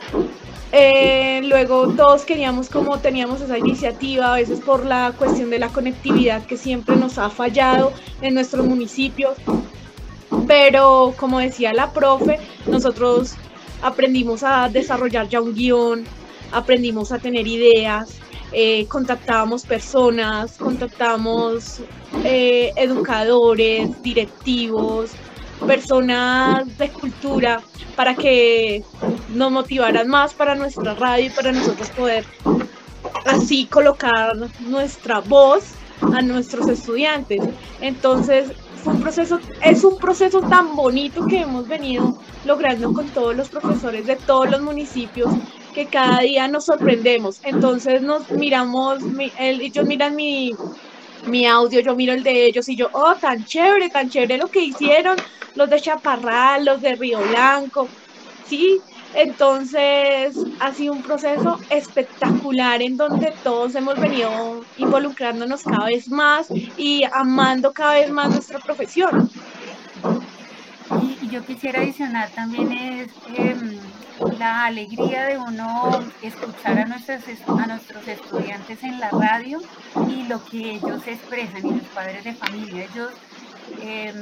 Eh, 0.72 1.40
luego 1.44 1.88
todos 1.94 2.24
queríamos 2.24 2.68
como 2.68 2.98
teníamos 2.98 3.40
esa 3.40 3.56
iniciativa, 3.56 4.34
a 4.34 4.36
veces 4.36 4.60
por 4.60 4.84
la 4.84 5.14
cuestión 5.16 5.48
de 5.48 5.60
la 5.60 5.68
conectividad 5.68 6.44
que 6.44 6.58
siempre 6.58 6.96
nos 6.96 7.16
ha 7.16 7.30
fallado 7.30 7.94
en 8.20 8.34
nuestros 8.34 8.66
municipios. 8.66 9.38
Pero 10.46 11.14
como 11.16 11.38
decía 11.38 11.72
la 11.72 11.92
profe, 11.94 12.40
nosotros 12.66 13.36
aprendimos 13.80 14.42
a 14.42 14.68
desarrollar 14.68 15.28
ya 15.30 15.40
un 15.40 15.54
guion, 15.54 16.04
aprendimos 16.52 17.12
a 17.12 17.18
tener 17.18 17.46
ideas, 17.46 18.18
eh, 18.52 18.86
contactábamos 18.86 19.64
personas, 19.64 20.56
contactábamos 20.58 21.80
eh, 22.24 22.72
educadores, 22.76 24.00
directivos, 24.02 25.10
personas 25.66 26.78
de 26.78 26.88
cultura 26.90 27.60
para 27.96 28.14
que 28.14 28.84
nos 29.30 29.50
motivaran 29.50 30.08
más 30.08 30.34
para 30.34 30.54
nuestra 30.54 30.94
radio 30.94 31.26
y 31.26 31.30
para 31.30 31.52
nosotros 31.52 31.88
poder 31.90 32.24
así 33.24 33.66
colocar 33.66 34.32
nuestra 34.60 35.20
voz 35.20 35.72
a 36.00 36.22
nuestros 36.22 36.68
estudiantes. 36.68 37.40
Entonces, 37.80 38.52
fue 38.82 38.92
un 38.92 39.00
proceso, 39.00 39.40
es 39.62 39.82
un 39.82 39.96
proceso 39.98 40.40
tan 40.42 40.76
bonito 40.76 41.26
que 41.26 41.40
hemos 41.40 41.66
venido 41.66 42.18
logrando 42.44 42.92
con 42.92 43.08
todos 43.08 43.34
los 43.34 43.48
profesores 43.48 44.06
de 44.06 44.16
todos 44.16 44.50
los 44.50 44.60
municipios 44.60 45.32
que 45.74 45.86
cada 45.86 46.20
día 46.20 46.48
nos 46.48 46.66
sorprendemos. 46.66 47.40
Entonces 47.42 48.00
nos 48.02 48.30
miramos, 48.30 49.02
ellos 49.38 49.86
miran 49.86 50.14
mi, 50.14 50.54
mi 51.26 51.46
audio, 51.46 51.80
yo 51.80 51.94
miro 51.94 52.12
el 52.12 52.22
de 52.22 52.46
ellos 52.46 52.68
y 52.68 52.76
yo, 52.76 52.88
oh, 52.92 53.14
tan 53.16 53.44
chévere, 53.44 53.90
tan 53.90 54.08
chévere 54.08 54.38
lo 54.38 54.48
que 54.48 54.60
hicieron 54.60 55.16
los 55.54 55.68
de 55.70 55.80
Chaparral, 55.80 56.64
los 56.64 56.80
de 56.80 56.94
Río 56.94 57.20
Blanco, 57.28 57.88
¿sí? 58.46 58.80
Entonces 59.14 60.36
ha 60.58 60.72
sido 60.72 60.92
un 60.92 61.02
proceso 61.02 61.60
espectacular 61.70 62.82
en 62.82 62.96
donde 62.96 63.32
todos 63.44 63.74
hemos 63.76 63.98
venido 63.98 64.64
involucrándonos 64.76 65.62
cada 65.62 65.86
vez 65.86 66.08
más 66.08 66.48
y 66.76 67.04
amando 67.12 67.72
cada 67.72 67.94
vez 67.94 68.10
más 68.10 68.30
nuestra 68.30 68.58
profesión. 68.58 69.30
Y, 71.22 71.28
yo 71.28 71.44
quisiera 71.44 71.80
adicionar 71.80 72.30
también 72.30 72.72
es 72.72 73.08
em, 73.36 73.78
la 74.38 74.66
alegría 74.66 75.24
de 75.24 75.38
uno 75.38 76.04
escuchar 76.22 76.78
a 76.78 76.84
nuestros, 76.86 77.22
a 77.46 77.66
nuestros 77.66 78.06
estudiantes 78.08 78.82
en 78.82 79.00
la 79.00 79.10
radio 79.10 79.60
y 80.08 80.24
lo 80.24 80.44
que 80.44 80.72
ellos 80.72 81.06
expresan 81.06 81.66
y 81.66 81.74
los 81.74 81.88
padres 81.88 82.24
de 82.24 82.34
familia. 82.34 82.84
Ellos 82.84 83.12
Em, 83.80 84.20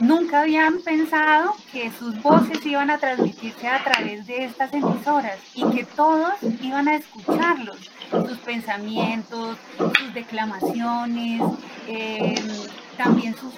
nunca 0.00 0.42
habían 0.42 0.80
pensado 0.80 1.54
que 1.72 1.90
sus 1.92 2.20
voces 2.22 2.64
iban 2.66 2.90
a 2.90 2.98
transmitirse 2.98 3.68
a 3.68 3.82
través 3.84 4.26
de 4.26 4.44
estas 4.44 4.72
emisoras 4.72 5.38
y 5.54 5.64
que 5.70 5.84
todos 5.84 6.34
iban 6.60 6.88
a 6.88 6.96
escucharlos, 6.96 7.76
sus 8.10 8.38
pensamientos, 8.38 9.56
sus 9.78 10.14
declamaciones, 10.14 11.40
em, 11.86 12.48
también 13.02 13.34
sus, 13.34 13.54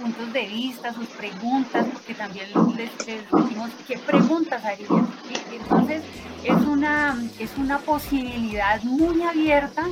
puntos 0.00 0.32
de 0.32 0.46
vista, 0.46 0.92
sus 0.92 1.06
preguntas, 1.08 1.86
porque 1.92 2.14
también 2.14 2.46
les, 2.76 2.90
decimos 2.98 3.70
qué 3.86 3.98
preguntas 3.98 4.64
harían. 4.64 5.06
Entonces 5.52 6.02
es 6.42 6.66
una, 6.66 7.16
es 7.38 7.56
una 7.56 7.78
posibilidad 7.78 8.82
muy 8.82 9.22
abierta 9.22 9.84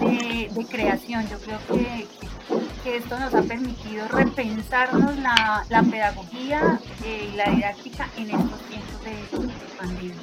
de, 0.00 0.50
de 0.50 0.64
creación. 0.66 1.28
Yo 1.28 1.38
creo 1.40 1.58
que, 1.68 2.06
que 2.82 2.96
esto 2.96 3.18
nos 3.18 3.34
ha 3.34 3.42
permitido 3.42 4.08
repensarnos 4.08 5.16
la, 5.18 5.64
la 5.68 5.82
pedagogía 5.82 6.80
eh, 7.04 7.30
y 7.32 7.36
la 7.36 7.50
didáctica 7.50 8.08
en 8.16 8.30
estos 8.30 8.60
tiempos 8.62 9.04
de, 9.04 9.52
pandemia. 9.78 10.14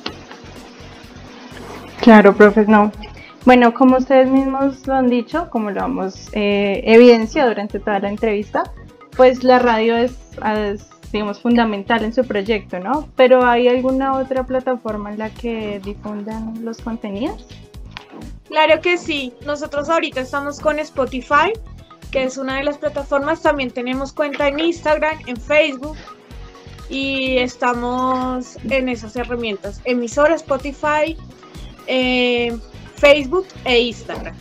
Claro, 2.01 2.35
profe, 2.35 2.65
no. 2.65 2.91
Bueno, 3.45 3.73
como 3.73 3.97
ustedes 3.97 4.29
mismos 4.29 4.85
lo 4.85 4.95
han 4.95 5.07
dicho, 5.07 5.49
como 5.49 5.71
lo 5.71 5.85
hemos 5.85 6.29
eh, 6.33 6.81
evidenciado 6.85 7.49
durante 7.49 7.79
toda 7.79 7.99
la 7.99 8.09
entrevista, 8.09 8.63
pues 9.15 9.43
la 9.43 9.59
radio 9.59 9.97
es, 9.97 10.13
digamos, 11.11 11.41
fundamental 11.41 12.03
en 12.03 12.13
su 12.13 12.25
proyecto, 12.25 12.79
¿no? 12.79 13.09
Pero 13.15 13.45
¿hay 13.45 13.67
alguna 13.67 14.13
otra 14.13 14.45
plataforma 14.45 15.11
en 15.11 15.19
la 15.19 15.29
que 15.29 15.79
difundan 15.83 16.63
los 16.63 16.79
contenidos? 16.79 17.45
Claro 18.49 18.81
que 18.81 18.97
sí. 18.97 19.33
Nosotros 19.45 19.89
ahorita 19.89 20.21
estamos 20.21 20.59
con 20.59 20.79
Spotify, 20.79 21.53
que 22.11 22.23
es 22.23 22.37
una 22.37 22.57
de 22.57 22.63
las 22.63 22.77
plataformas. 22.77 23.41
También 23.41 23.71
tenemos 23.71 24.11
cuenta 24.11 24.47
en 24.47 24.59
Instagram, 24.59 25.17
en 25.27 25.37
Facebook 25.37 25.97
y 26.89 27.37
estamos 27.37 28.57
en 28.69 28.89
esas 28.89 29.15
herramientas. 29.15 29.81
Emisora, 29.85 30.35
Spotify, 30.35 31.15
eh, 31.87 32.57
Facebook 32.99 33.47
e 33.65 33.79
Instagram. 33.87 34.35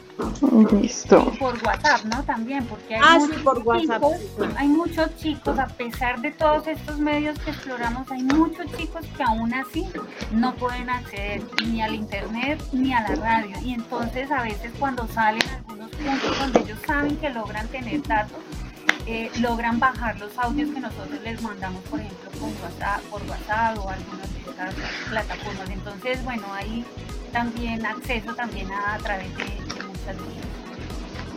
Listo. 0.73 1.33
Por 1.39 1.55
WhatsApp, 1.65 2.05
¿no? 2.05 2.25
También, 2.25 2.65
porque 2.67 2.97
hay, 2.97 3.01
ah, 3.05 3.19
muchos 3.21 3.37
sí, 3.37 3.43
por 3.43 3.59
WhatsApp. 3.59 4.03
Chicos, 4.03 4.49
hay 4.57 4.69
muchos 4.69 5.17
chicos, 5.17 5.59
a 5.59 5.67
pesar 5.69 6.21
de 6.21 6.33
todos 6.33 6.67
estos 6.67 6.99
medios 6.99 7.39
que 7.39 7.51
exploramos, 7.51 8.11
hay 8.11 8.25
muchos 8.25 8.67
chicos 8.77 9.05
que 9.17 9.23
aún 9.23 9.55
así 9.55 9.87
no 10.33 10.55
pueden 10.57 10.91
acceder 10.91 11.43
ni 11.65 11.81
al 11.81 11.95
internet 11.95 12.61
ni 12.73 12.93
a 12.93 13.03
la 13.03 13.15
radio. 13.15 13.57
Y 13.63 13.75
entonces 13.75 14.31
a 14.33 14.43
veces 14.43 14.73
cuando 14.79 15.07
salen 15.07 15.49
algunos 15.49 15.91
puntos 15.91 16.39
donde 16.39 16.61
ellos 16.61 16.79
saben 16.85 17.17
que 17.17 17.31
logran 17.31 17.69
tener 17.69 18.03
datos, 18.03 18.39
eh, 19.07 19.31
logran 19.41 19.79
bajar 19.79 20.19
los 20.19 20.37
audios 20.37 20.71
que 20.71 20.81
nosotros 20.81 21.21
les 21.23 21.41
mandamos, 21.41 21.83
por 21.85 22.01
ejemplo, 22.01 22.31
por 22.33 22.51
WhatsApp, 22.63 23.01
por 23.05 23.23
WhatsApp 23.23 23.79
o 23.79 23.89
algunas 23.89 24.35
de 24.35 24.51
estas 24.51 24.75
plataformas. 25.09 25.71
Entonces, 25.71 26.23
bueno, 26.25 26.53
hay 26.53 26.85
también 27.33 27.85
acceso 27.85 28.35
también 28.35 28.69
a, 28.73 28.99
través 28.99 29.29
de, 29.37 29.45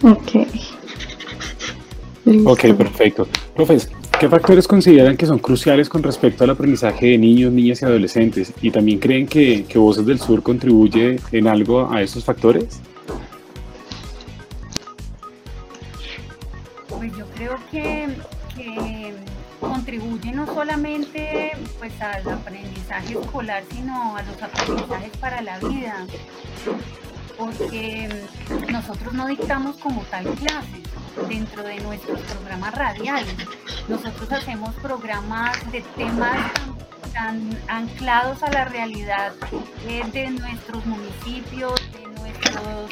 Ok. 0.03 0.47
Ok, 2.45 2.77
perfecto. 2.77 3.27
Profes, 3.55 3.89
¿qué 4.19 4.29
factores 4.29 4.67
consideran 4.67 5.17
que 5.17 5.25
son 5.25 5.39
cruciales 5.39 5.89
con 5.89 6.03
respecto 6.03 6.43
al 6.43 6.51
aprendizaje 6.51 7.07
de 7.07 7.17
niños, 7.17 7.51
niñas 7.51 7.81
y 7.81 7.85
adolescentes? 7.85 8.53
¿Y 8.61 8.71
también 8.71 8.99
creen 8.99 9.27
que, 9.27 9.65
que 9.65 9.77
Voces 9.79 10.05
del 10.05 10.19
Sur 10.19 10.41
contribuye 10.43 11.19
en 11.31 11.47
algo 11.47 11.91
a 11.91 12.01
esos 12.01 12.23
factores? 12.23 12.81
Contribuye 19.91 20.31
no 20.31 20.45
solamente 20.45 21.51
pues 21.77 21.91
al 22.01 22.27
aprendizaje 22.29 23.19
escolar, 23.19 23.61
sino 23.71 24.15
a 24.15 24.21
los 24.23 24.41
aprendizajes 24.41 25.17
para 25.17 25.41
la 25.41 25.59
vida, 25.59 26.05
porque 27.37 28.25
nosotros 28.71 29.13
no 29.13 29.27
dictamos 29.27 29.75
como 29.77 30.01
tal 30.03 30.23
clases 30.35 30.87
dentro 31.27 31.63
de 31.63 31.81
nuestros 31.81 32.21
programas 32.21 32.73
radiales. 32.73 33.35
Nosotros 33.89 34.31
hacemos 34.31 34.73
programas 34.75 35.59
de 35.73 35.81
temas 35.97 36.39
tan, 37.11 37.59
anclados 37.67 38.41
a 38.43 38.51
la 38.51 38.63
realidad 38.63 39.33
eh, 39.85 40.03
de 40.13 40.29
nuestros 40.29 40.85
municipios, 40.85 41.75
de 41.91 42.07
nuestros 42.21 42.91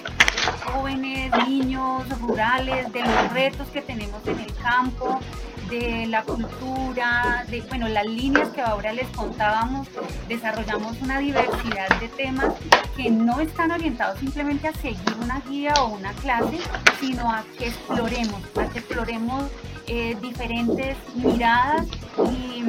jóvenes, 0.65 1.31
niños 1.47 2.03
rurales, 2.19 2.91
de 2.91 3.01
los 3.01 3.33
retos 3.33 3.69
que 3.69 3.81
tenemos 3.81 4.25
en 4.27 4.39
el 4.39 4.53
campo, 4.55 5.21
de 5.69 6.07
la 6.07 6.23
cultura, 6.23 7.45
de 7.49 7.61
bueno, 7.61 7.87
las 7.87 8.05
líneas 8.05 8.49
que 8.49 8.61
ahora 8.61 8.91
les 8.91 9.07
contábamos, 9.09 9.87
desarrollamos 10.27 10.99
una 11.01 11.19
diversidad 11.19 11.87
de 11.99 12.07
temas 12.09 12.53
que 12.95 13.09
no 13.09 13.39
están 13.39 13.71
orientados 13.71 14.19
simplemente 14.19 14.67
a 14.67 14.73
seguir 14.73 15.15
una 15.21 15.39
guía 15.41 15.73
o 15.81 15.89
una 15.89 16.11
clase, 16.13 16.57
sino 16.99 17.31
a 17.31 17.43
que 17.57 17.67
exploremos, 17.67 18.41
a 18.57 18.67
que 18.69 18.79
exploremos 18.79 19.43
eh, 19.87 20.15
diferentes 20.21 20.97
miradas 21.15 21.87
y, 22.31 22.63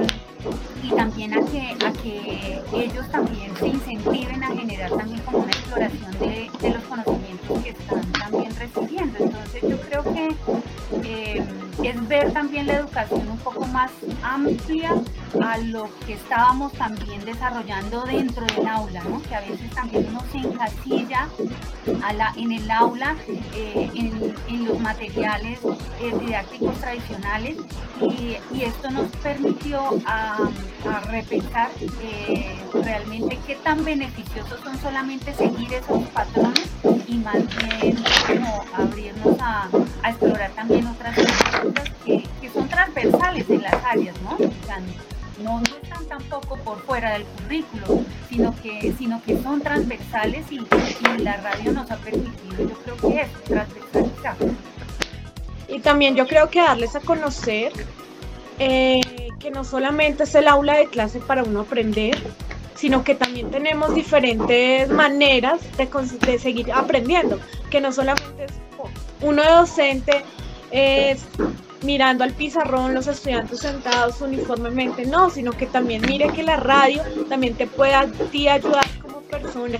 también 0.97 1.35
a 1.35 1.45
que, 1.45 1.76
a 1.85 1.92
que 1.92 2.62
ellos 2.73 3.09
también 3.11 3.54
se 3.57 3.69
incentiven 3.69 4.42
a 4.42 4.49
generar 4.49 4.90
también 4.90 5.21
como 5.21 5.38
una 5.38 5.50
exploración 5.50 6.19
de, 6.19 6.50
los 6.71 6.83
conocimientos 6.85 7.62
que 7.62 7.71
están 7.71 8.12
también 8.12 8.57
recibiendo. 8.57 9.19
Entonces 9.19 9.62
yo 9.62 9.80
creo 9.83 10.02
que 10.02 10.28
eh, 11.04 11.45
es 11.84 12.08
ver 12.08 12.32
también 12.32 12.66
la 12.66 12.75
educación 12.75 13.28
un 13.28 13.38
poco 13.38 13.66
más 13.66 13.90
amplia 14.22 14.94
a 15.42 15.58
lo 15.58 15.88
que 16.06 16.14
estábamos 16.14 16.72
también 16.72 17.25
desarrollando 17.25 18.02
dentro 18.02 18.44
del 18.46 18.66
aula, 18.66 19.02
¿no? 19.04 19.22
que 19.22 19.34
a 19.34 19.40
veces 19.40 19.70
también 19.70 20.06
uno 20.08 20.22
se 20.32 20.38
encasilla 20.38 21.28
en 22.37 22.52
el 22.52 22.70
aula, 22.70 23.16
eh, 23.54 23.90
en, 23.94 24.64
los 24.64 24.78
materiales 24.80 25.58
eh, 25.64 26.12
didácticos 26.20 26.76
tradicionales 26.78 27.56
y, 28.00 28.37
esto 28.62 28.90
nos 28.90 29.08
permitió 29.16 29.80
a, 30.04 30.37
a 30.87 31.00
repensar 31.10 31.70
realmente 32.75 33.38
qué 33.46 33.56
tan 33.56 33.84
beneficiosos 33.84 34.60
son 34.62 34.78
solamente 34.78 35.32
seguir 35.32 35.72
esos 35.72 36.02
patrones 36.08 36.68
y 37.11 37.17
más 37.19 37.35
bien 37.57 37.97
como 38.26 38.64
abrirnos 38.75 39.37
a, 39.40 39.69
explorar 40.09 40.50
también 40.52 40.87
otras 40.87 41.14
cosas 41.17 41.90
que, 42.05 42.23
que, 42.40 42.50
son 42.50 42.69
transversales 42.69 43.49
en 43.50 43.62
las 43.62 43.85
áreas, 43.85 44.14
¿no? 44.23 44.38
no, 45.43 45.61
están 45.83 46.05
tampoco 46.07 46.57
por 46.59 46.81
fuera 46.83 47.12
del 47.12 47.25
currículo, 47.25 48.05
sino 48.29 48.55
que, 48.62 48.95
sino 48.99 49.23
que 49.23 49.43
son 49.43 49.61
transversales 49.61 50.47
y, 50.50 50.61
la 51.23 51.37
radio 51.38 51.73
nos 51.73 51.90
ha 51.90 51.97
permitido, 51.97 52.69
yo 52.69 52.75
creo 52.83 52.97
que 52.97 53.21
es 53.23 53.33
transversalizar. 53.45 54.37
Y 55.69 55.81
también 55.81 56.17
yo 56.17 56.26
creo 56.26 56.49
que 56.49 56.61
darles 56.61 56.97
a 56.97 57.00
conocer 57.00 57.73
eh, 58.59 59.00
que 59.38 59.50
no 59.50 59.64
solamente 59.64 60.25
es 60.25 60.35
el 60.35 60.49
aula 60.49 60.76
de 60.76 60.87
clase 60.87 61.21
para 61.21 61.43
uno 61.43 61.61
aprender, 61.61 62.19
sino 62.80 63.04
que 63.04 63.14
también 63.14 63.50
tenemos 63.50 63.94
diferentes 63.94 64.88
maneras 64.88 65.60
de, 65.76 65.87
de 66.26 66.38
seguir 66.38 66.72
aprendiendo, 66.72 67.38
que 67.68 67.78
no 67.78 67.92
solamente 67.92 68.44
es 68.44 68.52
uno 69.20 69.42
docente 69.44 70.25
es 70.70 71.26
mirando 71.82 72.25
al 72.25 72.32
pizarrón, 72.32 72.94
los 72.94 73.06
estudiantes 73.06 73.60
sentados 73.60 74.22
uniformemente, 74.22 75.04
no, 75.04 75.28
sino 75.28 75.52
que 75.52 75.66
también 75.66 76.00
mire 76.06 76.28
que 76.28 76.42
la 76.42 76.56
radio 76.56 77.02
también 77.28 77.54
te 77.54 77.66
puede 77.66 77.94
a 77.94 78.06
ti 78.06 78.49
ayudar 78.49 78.87
como 79.02 79.20
persona 79.22 79.76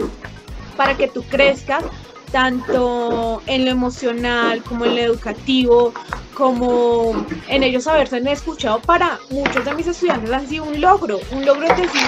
para 0.77 0.95
que 0.95 1.09
tú 1.09 1.23
crezcas 1.23 1.85
tanto 2.33 3.43
en 3.47 3.65
lo 3.65 3.71
emocional 3.71 4.63
como 4.63 4.85
en 4.85 4.97
lo 4.97 5.01
educativo, 5.01 5.95
como 6.35 7.13
en 7.49 7.63
ellos 7.63 7.87
haberse 7.87 8.19
escuchado. 8.31 8.81
Para 8.81 9.19
muchos 9.31 9.65
de 9.65 9.75
mis 9.75 9.87
estudiantes 9.87 10.31
han 10.31 10.47
sido 10.47 10.65
un 10.65 10.81
logro, 10.81 11.19
un 11.33 11.45
logro 11.45 11.67
de 11.69 11.83
decir, 11.83 12.03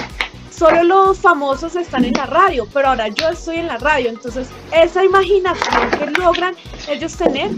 solo 0.63 0.83
los 0.83 1.19
famosos 1.19 1.75
están 1.75 2.05
en 2.05 2.13
la 2.13 2.25
radio, 2.25 2.65
pero 2.73 2.87
ahora 2.87 3.09
yo 3.09 3.27
estoy 3.27 3.57
en 3.57 3.67
la 3.67 3.77
radio, 3.79 4.09
entonces 4.09 4.47
esa 4.71 5.03
imaginación 5.03 5.89
que 5.91 6.21
logran 6.21 6.55
ellos 6.87 7.17
tener 7.17 7.51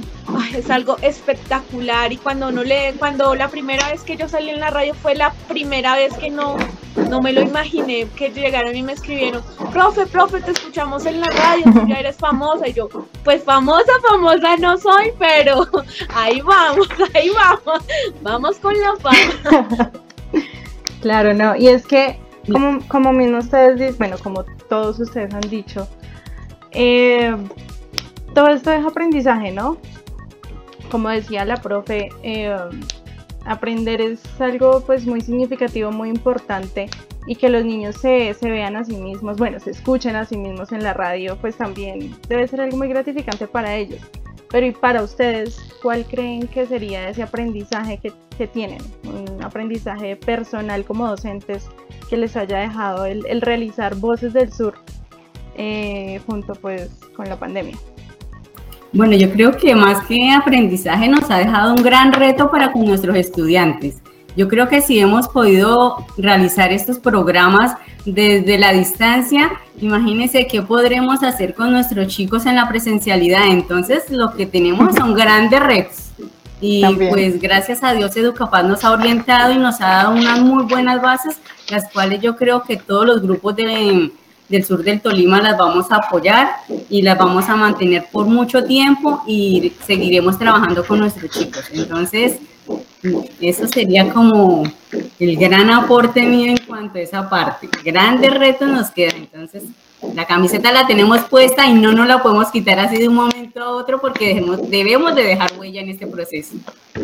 es 0.56 0.72
algo 0.72 0.98
espectacular 1.04 2.12
y 2.12 2.18
cuando 2.18 2.52
no 2.52 2.64
le, 2.64 2.94
cuando 2.94 3.36
la 3.36 3.48
primera 3.50 3.92
vez 3.92 4.02
que 4.02 4.18
yo 4.18 4.28
salí 4.28 4.50
en 4.50 4.60
la 4.60 4.72
radio 4.72 4.96
fue 4.96 5.14
la 5.14 5.32
primera 5.48 5.94
vez 5.96 6.16
que 6.16 6.32
no, 6.32 6.58
no 7.08 7.22
me 7.22 7.32
lo 7.32 7.42
imaginé, 7.42 8.08
que 8.16 8.32
llegaron 8.32 8.76
y 8.76 8.82
me 8.82 8.94
escribieron, 8.94 9.44
profe, 9.72 10.08
profe, 10.08 10.42
te 10.42 10.50
escuchamos 10.50 11.06
en 11.06 11.22
la 11.22 11.28
radio, 11.28 11.64
tú 11.74 11.88
ya 11.88 12.00
eres 12.00 12.18
famosa, 12.18 12.68
y 12.68 12.74
yo, 12.74 12.90
pues 13.24 13.44
famosa, 13.44 13.92
famosa 14.02 14.58
no 14.58 14.80
soy, 14.80 15.14
pero 15.20 15.68
ahí 16.16 16.42
vamos, 16.42 16.88
ahí 17.14 17.30
vamos, 17.30 17.84
vamos 18.24 18.58
con 18.58 18.74
la 18.82 18.96
fama. 18.96 19.92
Claro, 21.02 21.36
no, 21.36 21.56
y 21.56 21.68
es 21.68 21.86
que 21.86 22.20
como, 22.52 22.80
como 22.88 23.14
mismo 23.14 23.40
ustedes 23.40 23.80
dicen, 23.80 23.98
bueno, 23.98 24.18
como 24.22 24.44
todos 24.70 25.00
ustedes 25.00 25.34
han 25.34 25.42
dicho, 25.42 25.88
eh, 26.72 27.36
todo 28.34 28.48
esto 28.50 28.72
es 28.72 28.86
aprendizaje, 28.86 29.52
¿no? 29.52 29.78
Como 30.92 31.10
decía 31.10 31.46
la 31.46 31.58
profe, 31.58 32.10
eh, 32.24 32.56
aprender 33.46 34.02
es 34.02 34.22
algo 34.40 34.82
pues 34.86 35.06
muy 35.06 35.22
significativo, 35.22 35.92
muy 35.92 36.10
importante 36.10 36.90
y 37.28 37.36
que 37.36 37.50
los 37.50 37.66
niños 37.66 37.96
se, 37.96 38.34
se, 38.34 38.50
vean 38.50 38.76
a 38.76 38.84
sí 38.84 38.98
mismos, 38.98 39.38
bueno, 39.38 39.60
se 39.60 39.72
escuchen 39.72 40.16
a 40.16 40.26
sí 40.26 40.38
mismos 40.38 40.72
en 40.72 40.84
la 40.84 40.94
radio, 40.94 41.38
pues 41.38 41.56
también 41.56 42.16
debe 42.28 42.48
ser 42.48 42.62
algo 42.62 42.78
muy 42.78 42.88
gratificante 42.88 43.48
para 43.48 43.76
ellos. 43.76 44.02
Pero 44.52 44.66
y 44.66 44.72
para 44.72 45.04
ustedes, 45.04 45.58
¿cuál 45.82 46.06
creen 46.06 46.48
que 46.48 46.66
sería 46.66 47.10
ese 47.10 47.24
aprendizaje 47.24 47.98
que, 47.98 48.14
que 48.38 48.48
tienen? 48.48 48.80
Un 49.04 49.44
aprendizaje 49.44 50.16
personal 50.16 50.86
como 50.86 51.08
docentes 51.08 51.68
que 52.10 52.18
les 52.18 52.36
haya 52.38 52.60
dejado 52.60 53.06
el, 53.06 53.26
el 53.28 53.42
realizar 53.42 53.96
Voces 53.96 54.34
del 54.34 54.52
Sur 54.54 54.76
eh, 55.58 56.22
junto 56.26 56.54
pues 56.56 56.90
con 57.16 57.30
la 57.30 57.38
pandemia. 57.38 57.78
Bueno, 58.92 59.16
yo 59.16 59.30
creo 59.32 59.58
que 59.58 59.76
más 59.76 60.06
que 60.06 60.32
aprendizaje 60.32 61.08
nos 61.08 61.30
ha 61.30 61.38
dejado 61.38 61.74
un 61.74 61.84
gran 61.84 62.14
reto 62.14 62.50
para 62.50 62.72
con 62.72 62.86
nuestros 62.86 63.16
estudiantes. 63.16 63.98
Yo 64.38 64.48
creo 64.48 64.68
que 64.68 64.82
si 64.82 65.00
hemos 65.00 65.28
podido 65.28 66.06
realizar 66.18 66.72
estos 66.72 67.00
programas 67.00 67.76
desde 68.06 68.58
la 68.58 68.72
distancia, 68.72 69.52
imagínense 69.82 70.48
qué 70.48 70.62
podremos 70.62 71.24
hacer 71.24 71.54
con 71.56 71.72
nuestros 71.72 72.08
chicos 72.08 72.46
en 72.46 72.56
la 72.56 72.70
presencialidad. 72.70 73.48
Entonces, 73.48 74.10
lo 74.10 74.34
que 74.34 74.46
tenemos 74.46 74.96
son 74.96 75.14
grandes 75.16 75.60
retos. 75.60 76.06
Y 76.62 76.84
pues 77.10 77.40
gracias 77.42 77.84
a 77.84 77.94
Dios 77.94 78.16
Educapaz 78.16 78.64
nos 78.64 78.84
ha 78.84 78.92
orientado 78.92 79.52
y 79.52 79.58
nos 79.58 79.82
ha 79.82 79.88
dado 79.88 80.14
unas 80.14 80.40
muy 80.40 80.64
buenas 80.64 81.02
bases, 81.02 81.38
las 81.70 81.92
cuales 81.92 82.22
yo 82.22 82.38
creo 82.38 82.64
que 82.64 82.78
todos 82.78 83.06
los 83.06 83.22
grupos 83.22 83.58
de, 83.58 84.12
del 84.48 84.64
sur 84.64 84.82
del 84.82 85.02
Tolima 85.02 85.42
las 85.42 85.58
vamos 85.58 85.92
a 85.92 85.98
apoyar 85.98 86.50
y 86.90 87.02
las 87.02 87.18
vamos 87.18 87.50
a 87.50 87.56
mantener 87.56 88.06
por 88.12 88.26
mucho 88.26 88.64
tiempo 88.64 89.22
y 89.28 89.74
seguiremos 89.86 90.40
trabajando 90.40 90.86
con 90.86 91.00
nuestros 91.00 91.30
chicos. 91.32 91.66
Entonces, 91.74 92.40
eso 93.42 93.68
sería 93.68 94.12
como 94.12 94.64
el 95.20 95.38
gran 95.38 95.70
aporte 95.70 96.24
mío 96.24 96.52
en 96.52 96.66
cuanto 96.66 96.98
a 96.98 97.02
esa 97.02 97.30
parte. 97.30 97.70
Grandes 97.84 98.34
retos 98.34 98.70
nos 98.70 98.92
quedan. 98.92 99.18
Entonces, 99.18 99.64
la 100.14 100.26
camiseta 100.26 100.72
la 100.72 100.88
tenemos 100.88 101.22
puesta 101.26 101.66
y 101.66 101.74
no 101.74 101.92
nos 101.92 102.08
la 102.08 102.22
podemos 102.22 102.50
quitar 102.52 102.80
así 102.80 102.98
de 102.98 103.08
un 103.08 103.16
momento 103.16 103.62
a 103.62 103.72
otro 103.72 104.00
porque 104.00 104.28
debemos, 104.28 104.70
debemos 104.70 105.16
de 105.16 105.24
dejar 105.24 105.54
huella 105.58 105.82
en 105.82 105.90
este 105.90 106.08
proceso. 106.08 106.56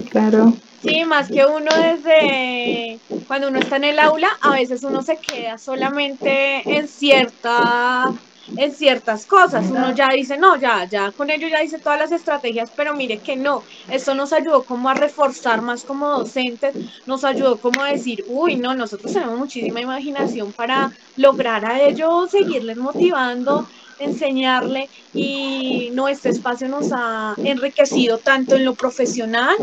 Claro. 0.10 0.54
Sí, 0.84 1.06
más 1.06 1.28
que 1.28 1.46
uno 1.46 1.70
desde 1.76 3.00
cuando 3.28 3.50
uno 3.50 3.60
está 3.60 3.78
en 3.78 3.84
el 3.86 4.00
aula, 4.00 4.30
a 4.42 4.52
veces 4.52 4.84
uno 4.84 5.04
se 5.04 5.18
queda 5.18 5.58
solamente 5.58 6.62
en 6.66 6.88
cierta 6.88 8.12
en 8.48 8.72
ciertas 8.72 9.26
cosas. 9.26 9.70
Uno 9.70 9.94
ya 9.94 10.10
dice, 10.10 10.38
no, 10.38 10.60
ya, 10.60 10.88
ya 10.90 11.12
con 11.12 11.30
ello 11.30 11.48
ya 11.48 11.64
hice 11.64 11.80
todas 11.80 12.00
las 12.00 12.12
estrategias, 12.12 12.72
pero 12.76 12.94
mire 12.96 13.20
que 13.20 13.36
no. 13.36 13.64
Esto 13.90 14.14
nos 14.14 14.34
ayudó 14.34 14.64
como 14.64 14.90
a 14.90 14.94
reforzar 14.94 15.62
más 15.62 15.84
como 15.84 16.10
docentes, 16.10 16.76
nos 17.06 17.24
ayudó 17.24 17.60
como 17.60 17.84
a 17.84 17.92
decir, 17.92 18.24
uy, 18.28 18.56
no, 18.56 18.74
nosotros 18.74 19.14
tenemos 19.14 19.38
muchísima 19.38 19.82
imaginación 19.82 20.52
para 20.54 20.92
lograr 21.16 21.66
a 21.66 21.82
ellos 21.82 22.32
seguirles 22.32 22.78
motivando 22.78 23.68
enseñarle 24.02 24.90
y 25.14 25.90
no, 25.94 26.08
este 26.08 26.30
espacio 26.30 26.68
nos 26.68 26.92
ha 26.92 27.36
enriquecido 27.38 28.18
tanto 28.18 28.56
en 28.56 28.66
lo 28.66 28.74
profesional 28.74 29.56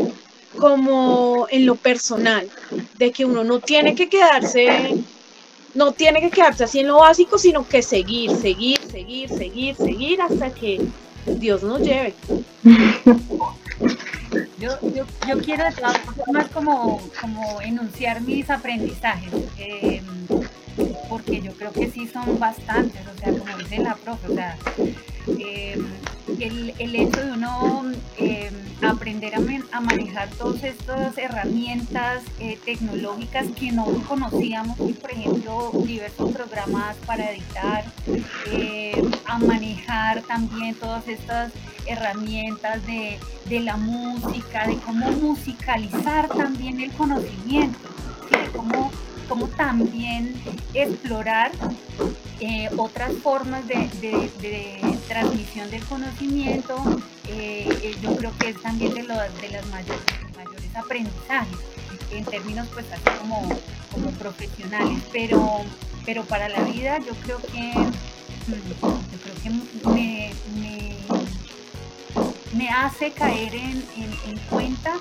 como 0.57 1.47
en 1.49 1.65
lo 1.65 1.75
personal, 1.75 2.49
de 2.97 3.11
que 3.11 3.25
uno 3.25 3.43
no 3.43 3.59
tiene 3.59 3.95
que 3.95 4.09
quedarse 4.09 4.95
no 5.73 5.91
tiene 5.91 6.21
que 6.21 6.29
quedarse 6.29 6.63
así 6.63 6.79
en 6.79 6.87
lo 6.87 6.99
básico, 6.99 7.37
sino 7.37 7.67
que 7.67 7.81
seguir, 7.81 8.35
seguir, 8.35 8.79
seguir, 8.79 9.29
seguir, 9.29 9.75
seguir 9.75 10.21
hasta 10.21 10.49
que 10.51 10.81
Dios 11.25 11.63
nos 11.63 11.81
lleve. 11.81 12.13
Yo, 14.59 14.77
yo, 14.93 15.05
yo 15.27 15.41
quiero 15.41 15.63
de 15.63 15.71
todas 15.71 15.97
formas 15.99 16.47
como, 16.49 17.01
como 17.19 17.61
enunciar 17.61 18.21
mis 18.21 18.47
aprendizajes, 18.49 19.31
eh, 19.57 20.03
porque 21.09 21.41
yo 21.41 21.51
creo 21.53 21.71
que 21.71 21.89
sí 21.89 22.07
son 22.07 22.37
bastantes, 22.37 23.01
o 23.07 23.19
sea, 23.19 23.31
como 23.31 23.57
dice 23.57 23.79
la 23.79 23.95
profe, 23.95 24.27
o 24.27 24.35
sea, 24.35 24.57
eh, 25.39 25.81
el, 26.41 26.95
hecho 26.95 27.25
de 27.25 27.31
uno 27.33 27.83
eh, 28.17 28.51
aprender 28.81 29.33
a, 29.35 29.79
manejar 29.81 30.29
todas 30.29 30.63
estas 30.63 31.17
herramientas 31.17 32.23
eh, 32.39 32.57
tecnológicas 32.63 33.47
que 33.59 33.71
no 33.71 33.85
conocíamos, 34.07 34.77
y 34.79 34.93
por 34.93 35.11
ejemplo, 35.11 35.71
diversos 35.85 36.31
programas 36.31 36.95
para 37.05 37.31
editar, 37.31 37.85
eh, 38.51 39.01
a 39.25 39.39
manejar 39.39 40.21
también 40.23 40.75
todas 40.75 41.07
estas 41.07 41.51
herramientas 41.85 42.85
de, 42.85 43.19
de, 43.47 43.59
la 43.59 43.77
música, 43.77 44.67
de 44.67 44.77
cómo 44.77 45.11
musicalizar 45.11 46.27
también 46.27 46.79
el 46.79 46.91
conocimiento, 46.91 47.89
¿sí? 48.29 48.37
cómo, 48.55 48.91
cómo 49.29 49.47
también 49.49 50.33
explorar 50.73 51.51
eh, 52.39 52.67
otras 52.77 53.13
formas 53.13 53.65
de, 53.67 53.89
transmisión 55.07 55.69
del 55.69 55.83
conocimiento, 55.85 56.75
eh, 57.27 57.67
eh, 57.83 57.95
yo 58.01 58.15
creo 58.15 58.31
que 58.37 58.49
es 58.49 58.61
también 58.61 58.93
de, 58.93 59.03
lo, 59.03 59.13
los 59.13 59.65
mayores, 59.67 60.01
mayores 60.35 60.75
aprendizajes, 60.75 61.57
en 62.11 62.25
términos 62.25 62.67
pues 62.73 62.85
así 62.91 63.17
como, 63.19 63.47
como 63.91 64.09
profesionales, 64.11 65.03
pero, 65.11 65.61
pero 66.05 66.23
para 66.23 66.49
la 66.49 66.61
vida 66.63 66.97
yo 66.99 67.13
creo 67.23 67.39
que, 67.39 67.73
mm, 67.73 68.53
yo 68.79 69.17
creo 69.23 69.35
que 69.43 69.49
me, 69.89 70.31
me, 72.53 72.69
hace 72.69 73.11
caer 73.11 73.53
en, 73.55 73.83
en 73.97 74.37
cuenta 74.49 74.93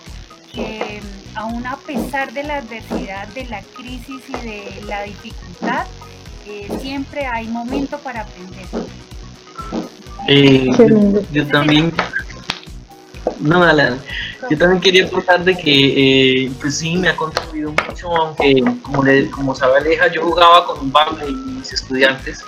que 0.59 1.01
aún 1.35 1.65
a 1.67 1.77
pesar 1.77 2.33
de 2.33 2.43
la 2.43 2.57
adversidad, 2.57 3.29
de 3.29 3.45
la 3.45 3.63
crisis 3.63 4.23
y 4.29 4.47
de 4.47 4.83
la 4.87 5.03
dificultad, 5.05 5.87
eh, 6.47 6.69
siempre 6.81 7.27
hay 7.27 7.47
momento 7.47 7.99
para 7.99 8.23
aprender. 8.23 8.67
Eh, 10.27 10.67
yo, 10.77 11.23
yo, 11.33 11.47
también, 11.47 11.93
no, 13.39 13.63
Alan, 13.63 14.01
yo 14.51 14.59
también 14.59 14.81
quería 14.81 15.09
contar 15.09 15.45
de 15.45 15.57
que, 15.57 16.45
eh, 16.45 16.51
pues 16.61 16.79
sí, 16.79 16.97
me 16.97 17.09
ha 17.09 17.17
contribuido 17.17 17.73
mucho, 17.87 18.15
aunque 18.17 18.63
como, 18.83 19.05
le, 19.05 19.31
como 19.31 19.55
sabe 19.55 19.79
Aleja, 19.79 20.09
yo 20.09 20.23
jugaba 20.23 20.67
con 20.67 20.81
un 20.81 20.93
band 20.93 21.23
y 21.29 21.33
mis 21.33 21.73
estudiantes 21.73 22.45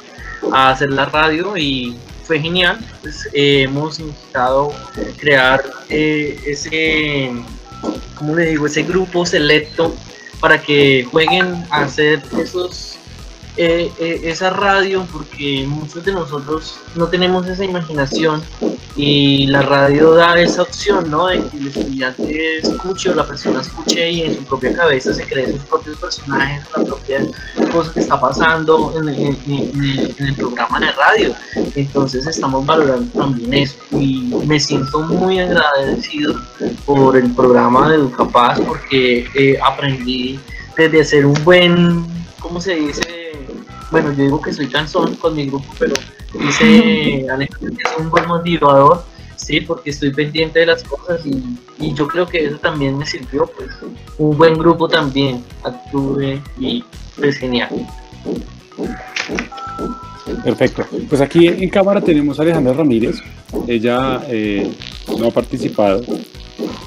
a 0.52 0.70
hacer 0.70 0.90
la 0.90 1.06
radio 1.06 1.56
y 1.56 1.96
fue 2.24 2.40
genial, 2.40 2.78
pues 3.02 3.28
hemos 3.32 4.00
intentado 4.00 4.72
crear 5.18 5.62
ese, 5.88 7.32
¿cómo 8.14 8.34
le 8.34 8.46
digo?, 8.46 8.66
ese 8.66 8.82
grupo 8.82 9.24
selecto 9.26 9.94
para 10.40 10.60
que 10.60 11.06
jueguen 11.10 11.64
a 11.70 11.82
hacer 11.82 12.22
esos 12.38 12.96
eh, 13.56 13.90
eh, 13.98 14.20
esa 14.24 14.50
radio 14.50 15.06
porque 15.12 15.66
muchos 15.66 16.04
de 16.04 16.12
nosotros 16.12 16.76
no 16.94 17.08
tenemos 17.08 17.46
esa 17.46 17.64
imaginación 17.64 18.42
y 19.02 19.46
la 19.46 19.62
radio 19.62 20.14
da 20.14 20.38
esa 20.38 20.60
opción, 20.62 21.10
¿no? 21.10 21.28
De 21.28 21.42
que 21.48 21.56
el 21.56 21.66
estudiante 21.68 22.58
escuche 22.58 23.08
o 23.08 23.14
la 23.14 23.26
persona 23.26 23.62
escuche 23.62 24.10
y 24.10 24.22
en 24.22 24.36
su 24.36 24.44
propia 24.44 24.74
cabeza 24.74 25.14
se 25.14 25.24
cree 25.24 25.52
sus 25.52 25.62
propios 25.62 25.98
personajes, 25.98 26.64
la 26.76 26.84
propia 26.84 27.20
cosa 27.72 27.94
que 27.94 28.00
está 28.00 28.20
pasando 28.20 28.92
en, 29.00 29.08
en, 29.08 29.38
en, 29.46 30.14
en 30.18 30.26
el 30.26 30.34
programa 30.34 30.80
de 30.80 30.92
radio. 30.92 31.34
Entonces 31.76 32.26
estamos 32.26 32.66
valorando 32.66 33.10
también 33.18 33.54
eso 33.54 33.76
y 33.92 34.30
me 34.46 34.60
siento 34.60 35.00
muy 35.00 35.38
agradecido 35.38 36.34
por 36.84 37.16
el 37.16 37.30
programa 37.34 37.88
de 37.88 37.96
Educapaz 37.96 38.60
porque 38.60 39.26
eh, 39.34 39.58
aprendí 39.62 40.38
desde 40.76 41.04
ser 41.04 41.24
un 41.26 41.42
buen, 41.42 42.04
¿cómo 42.38 42.60
se 42.60 42.74
dice? 42.74 43.19
Bueno, 43.90 44.12
yo 44.12 44.24
digo 44.24 44.40
que 44.40 44.52
soy 44.52 44.68
cansón 44.68 45.16
con 45.16 45.34
mi 45.34 45.46
grupo, 45.46 45.66
pero 45.78 45.94
dice 46.38 47.26
Alejandro 47.30 47.70
que 47.76 47.82
es 47.82 47.98
un 47.98 48.10
buen 48.10 48.26
motivador, 48.26 49.04
sí, 49.36 49.60
porque 49.60 49.90
estoy 49.90 50.12
pendiente 50.12 50.60
de 50.60 50.66
las 50.66 50.84
cosas 50.84 51.20
y, 51.26 51.42
yo 51.94 52.06
creo 52.06 52.26
que 52.26 52.44
eso 52.44 52.58
también 52.58 52.98
me 52.98 53.06
sirvió, 53.06 53.50
pues, 53.56 53.70
un 54.18 54.36
buen 54.36 54.54
grupo 54.54 54.86
también, 54.86 55.42
actúe 55.64 56.40
y 56.58 56.84
pues 57.16 57.38
genial. 57.38 57.68
Perfecto. 60.44 60.86
Pues 61.08 61.20
aquí 61.20 61.48
en 61.48 61.68
cámara 61.68 62.00
tenemos 62.00 62.38
a 62.38 62.42
Alejandra 62.42 62.72
Ramírez. 62.74 63.16
Ella 63.66 64.22
eh, 64.28 64.70
no 65.18 65.28
ha 65.28 65.30
participado, 65.30 66.02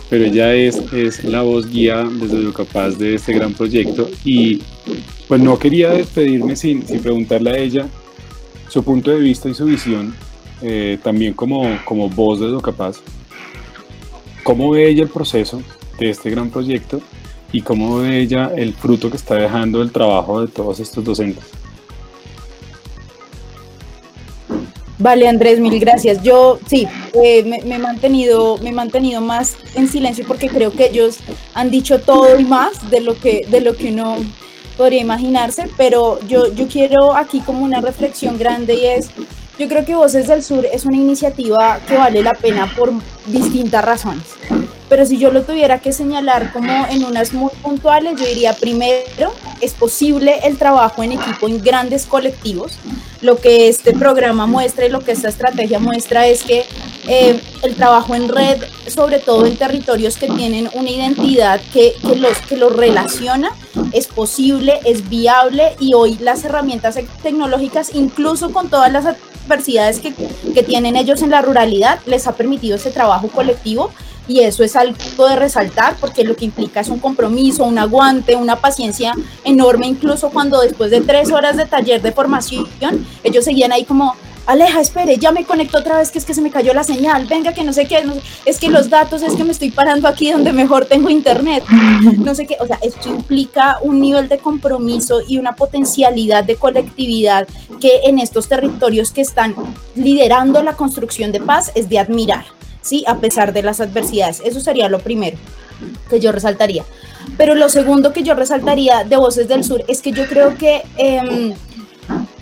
pero 0.09 0.25
ella 0.25 0.53
es, 0.53 0.77
es 0.93 1.23
la 1.23 1.41
voz 1.41 1.69
guía 1.69 2.07
desde 2.12 2.39
lo 2.39 2.53
capaz 2.53 2.91
de 2.91 3.15
este 3.15 3.33
gran 3.33 3.53
proyecto 3.53 4.09
y 4.23 4.62
pues 5.27 5.41
no 5.41 5.57
quería 5.57 5.89
despedirme 5.89 6.55
sin, 6.55 6.86
sin 6.86 7.01
preguntarle 7.01 7.51
a 7.51 7.57
ella 7.57 7.88
su 8.69 8.83
punto 8.83 9.12
de 9.12 9.19
vista 9.19 9.49
y 9.49 9.53
su 9.53 9.65
visión, 9.65 10.15
eh, 10.62 10.97
también 11.03 11.33
como, 11.33 11.77
como 11.86 12.09
voz 12.09 12.39
de 12.39 12.47
lo 12.47 12.62
capaz. 12.62 13.01
¿Cómo 14.43 14.71
ve 14.71 14.89
ella 14.89 15.03
el 15.03 15.09
proceso 15.09 15.62
de 15.99 16.09
este 16.09 16.29
gran 16.29 16.49
proyecto 16.49 16.99
y 17.51 17.62
cómo 17.62 17.97
ve 17.97 18.19
ella 18.19 18.51
el 18.55 18.73
fruto 18.73 19.09
que 19.09 19.17
está 19.17 19.36
dejando 19.36 19.81
el 19.81 19.91
trabajo 19.91 20.41
de 20.41 20.47
todos 20.47 20.79
estos 20.79 21.03
docentes? 21.03 21.62
Vale, 24.99 25.27
Andrés, 25.27 25.60
mil 25.60 25.79
gracias. 25.79 26.21
Yo 26.23 26.60
sí, 26.67 26.88
eh, 27.23 27.43
me, 27.43 27.62
me, 27.63 27.75
he 27.75 27.79
mantenido, 27.79 28.58
me 28.60 28.69
he 28.69 28.73
mantenido 28.73 29.21
más 29.21 29.56
en 29.75 29.88
silencio 29.88 30.25
porque 30.27 30.49
creo 30.49 30.71
que 30.71 30.86
ellos 30.86 31.17
han 31.53 31.71
dicho 31.71 31.99
todo 31.99 32.39
y 32.39 32.43
más 32.45 32.89
de 32.89 33.01
lo 33.01 33.19
que, 33.19 33.45
de 33.49 33.62
lo 33.62 33.75
que 33.75 33.89
uno 33.91 34.17
podría 34.77 35.01
imaginarse, 35.01 35.69
pero 35.77 36.19
yo, 36.27 36.51
yo 36.53 36.67
quiero 36.67 37.15
aquí 37.15 37.41
como 37.41 37.63
una 37.63 37.82
reflexión 37.82 38.38
grande 38.38 38.75
y 38.75 38.86
es, 38.86 39.10
yo 39.59 39.67
creo 39.67 39.85
que 39.85 39.95
Voces 39.95 40.27
del 40.27 40.43
Sur 40.43 40.65
es 40.65 40.85
una 40.85 40.97
iniciativa 40.97 41.79
que 41.87 41.95
vale 41.97 42.23
la 42.23 42.33
pena 42.33 42.71
por 42.75 42.91
distintas 43.27 43.85
razones. 43.85 44.23
Pero 44.89 45.05
si 45.05 45.17
yo 45.17 45.31
lo 45.31 45.43
tuviera 45.43 45.79
que 45.79 45.91
señalar 45.91 46.51
como 46.51 46.85
en 46.87 47.03
unas 47.03 47.33
muy 47.33 47.51
puntuales, 47.61 48.19
yo 48.19 48.25
diría 48.25 48.53
primero, 48.53 49.33
es 49.61 49.73
posible 49.73 50.39
el 50.43 50.57
trabajo 50.57 51.03
en 51.03 51.13
equipo 51.13 51.47
en 51.47 51.63
grandes 51.63 52.05
colectivos. 52.05 52.73
Lo 53.21 53.37
que 53.37 53.69
este 53.69 53.93
programa 53.93 54.45
muestra 54.45 54.85
y 54.85 54.89
lo 54.89 54.99
que 54.99 55.13
esta 55.13 55.29
estrategia 55.29 55.79
muestra 55.79 56.27
es 56.27 56.43
que 56.43 56.65
eh, 57.07 57.39
el 57.61 57.75
trabajo 57.75 58.15
en 58.15 58.29
red, 58.29 58.61
sobre 58.87 59.19
todo 59.19 59.45
en 59.45 59.55
territorios 59.55 60.17
que 60.17 60.27
tienen 60.27 60.69
una 60.73 60.89
identidad 60.89 61.61
que, 61.71 61.93
que, 62.01 62.15
los, 62.15 62.37
que 62.39 62.57
los 62.57 62.75
relaciona, 62.75 63.51
es 63.93 64.07
posible, 64.07 64.79
es 64.83 65.09
viable 65.09 65.75
y 65.79 65.93
hoy 65.93 66.17
las 66.19 66.43
herramientas 66.43 66.99
tecnológicas, 67.21 67.95
incluso 67.95 68.51
con 68.51 68.69
todas 68.69 68.91
las 68.91 69.05
adversidades 69.43 69.99
que, 69.99 70.13
que 70.53 70.63
tienen 70.63 70.95
ellos 70.95 71.21
en 71.21 71.29
la 71.29 71.41
ruralidad, 71.41 71.99
les 72.06 72.27
ha 72.27 72.34
permitido 72.34 72.75
ese 72.75 72.91
trabajo 72.91 73.27
colectivo 73.27 73.91
y 74.27 74.39
eso 74.41 74.63
es 74.63 74.75
algo 74.75 75.27
de 75.27 75.36
resaltar 75.36 75.95
porque 75.99 76.23
lo 76.23 76.36
que 76.36 76.45
implica 76.45 76.79
es 76.79 76.89
un 76.89 76.99
compromiso, 76.99 77.65
un 77.65 77.77
aguante, 77.77 78.36
una 78.36 78.56
paciencia 78.56 79.13
enorme, 79.43 79.88
incluso 79.88 80.29
cuando 80.29 80.62
después 80.62 80.91
de 80.91 81.01
tres 81.01 81.32
horas 81.32 81.58
de 81.58 81.65
taller 81.65 82.01
de 82.01 82.12
formación, 82.12 82.67
ellos 83.23 83.43
seguían 83.43 83.71
ahí 83.71 83.84
como, 83.84 84.15
Aleja, 84.45 84.82
espere, 84.82 85.17
ya 85.17 85.32
me 85.32 85.45
conectó 85.45 85.77
otra 85.77 85.97
vez 85.97 86.12
que 86.12 86.19
es 86.19 86.25
que 86.25 86.34
se 86.34 86.41
me 86.41 86.51
cayó 86.51 86.73
la 86.73 86.84
señal, 86.84 87.25
venga 87.27 87.53
que 87.53 87.63
no 87.63 87.71
sé 87.71 87.86
qué, 87.86 88.03
es 88.45 88.60
que 88.60 88.69
los 88.69 88.89
datos, 88.89 89.21
es 89.21 89.36
que 89.36 89.45
me 89.45 89.53
estoy 89.53 89.71
parando 89.71 90.08
aquí 90.08 90.32
donde 90.32 90.51
mejor 90.51 90.86
tengo 90.86 91.10
internet, 91.10 91.63
no 92.17 92.36
sé 92.36 92.45
qué, 92.45 92.58
o 92.60 92.67
sea, 92.67 92.77
esto 92.82 93.08
implica 93.08 93.77
un 93.82 94.01
nivel 94.01 94.27
de 94.27 94.39
compromiso 94.39 95.21
y 95.25 95.38
una 95.38 95.56
potencialidad 95.56 96.43
de 96.43 96.58
colectividad 96.58 97.47
que 97.79 98.01
en 98.03 98.19
estos 98.19 98.49
territorios 98.49 99.12
que 99.12 99.21
están 99.21 99.56
liderando 99.95 100.62
la 100.62 100.73
construcción 100.73 101.32
de 101.32 101.39
paz 101.39 101.71
es 101.73 101.88
de 101.88 101.99
admirar. 101.99 102.45
¿sí? 102.84 103.03
A 103.08 103.17
pesar 103.17 103.53
de 103.53 103.63
las 103.63 103.79
adversidades. 103.82 104.41
Eso 104.45 104.60
sería 104.60 104.89
lo 104.89 104.99
primero 104.99 105.38
que 106.10 106.19
yo 106.19 106.32
resaltaría. 106.32 106.84
Pero 107.38 107.56
lo 107.56 107.69
segundo 107.69 108.13
que 108.13 108.21
yo 108.21 108.36
resaltaría 108.36 109.03
de 109.03 109.17
Voces 109.17 109.47
del 109.47 109.63
Sur 109.63 109.84
es 109.88 110.01
que 110.01 110.12
yo 110.12 110.27
creo 110.27 110.58
que 110.58 110.84
eh, 110.97 111.56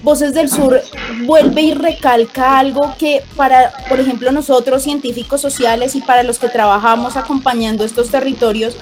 Voces 0.04 0.34
del 0.34 0.50
Sur 0.50 0.82
vuelve 1.26 1.62
y 1.62 1.74
recalca 1.74 2.58
algo 2.58 2.96
que 2.98 3.24
para, 3.36 3.72
por 3.88 4.00
ejemplo, 4.00 4.32
nosotros 4.32 4.82
científicos 4.82 5.42
sociales 5.42 5.96
y 5.96 6.02
para 6.02 6.24
los 6.24 6.40
que 6.40 6.50
trabajamos 6.50 7.18
acompañando 7.18 7.86
estos 7.86 8.10
territorios, 8.10 8.76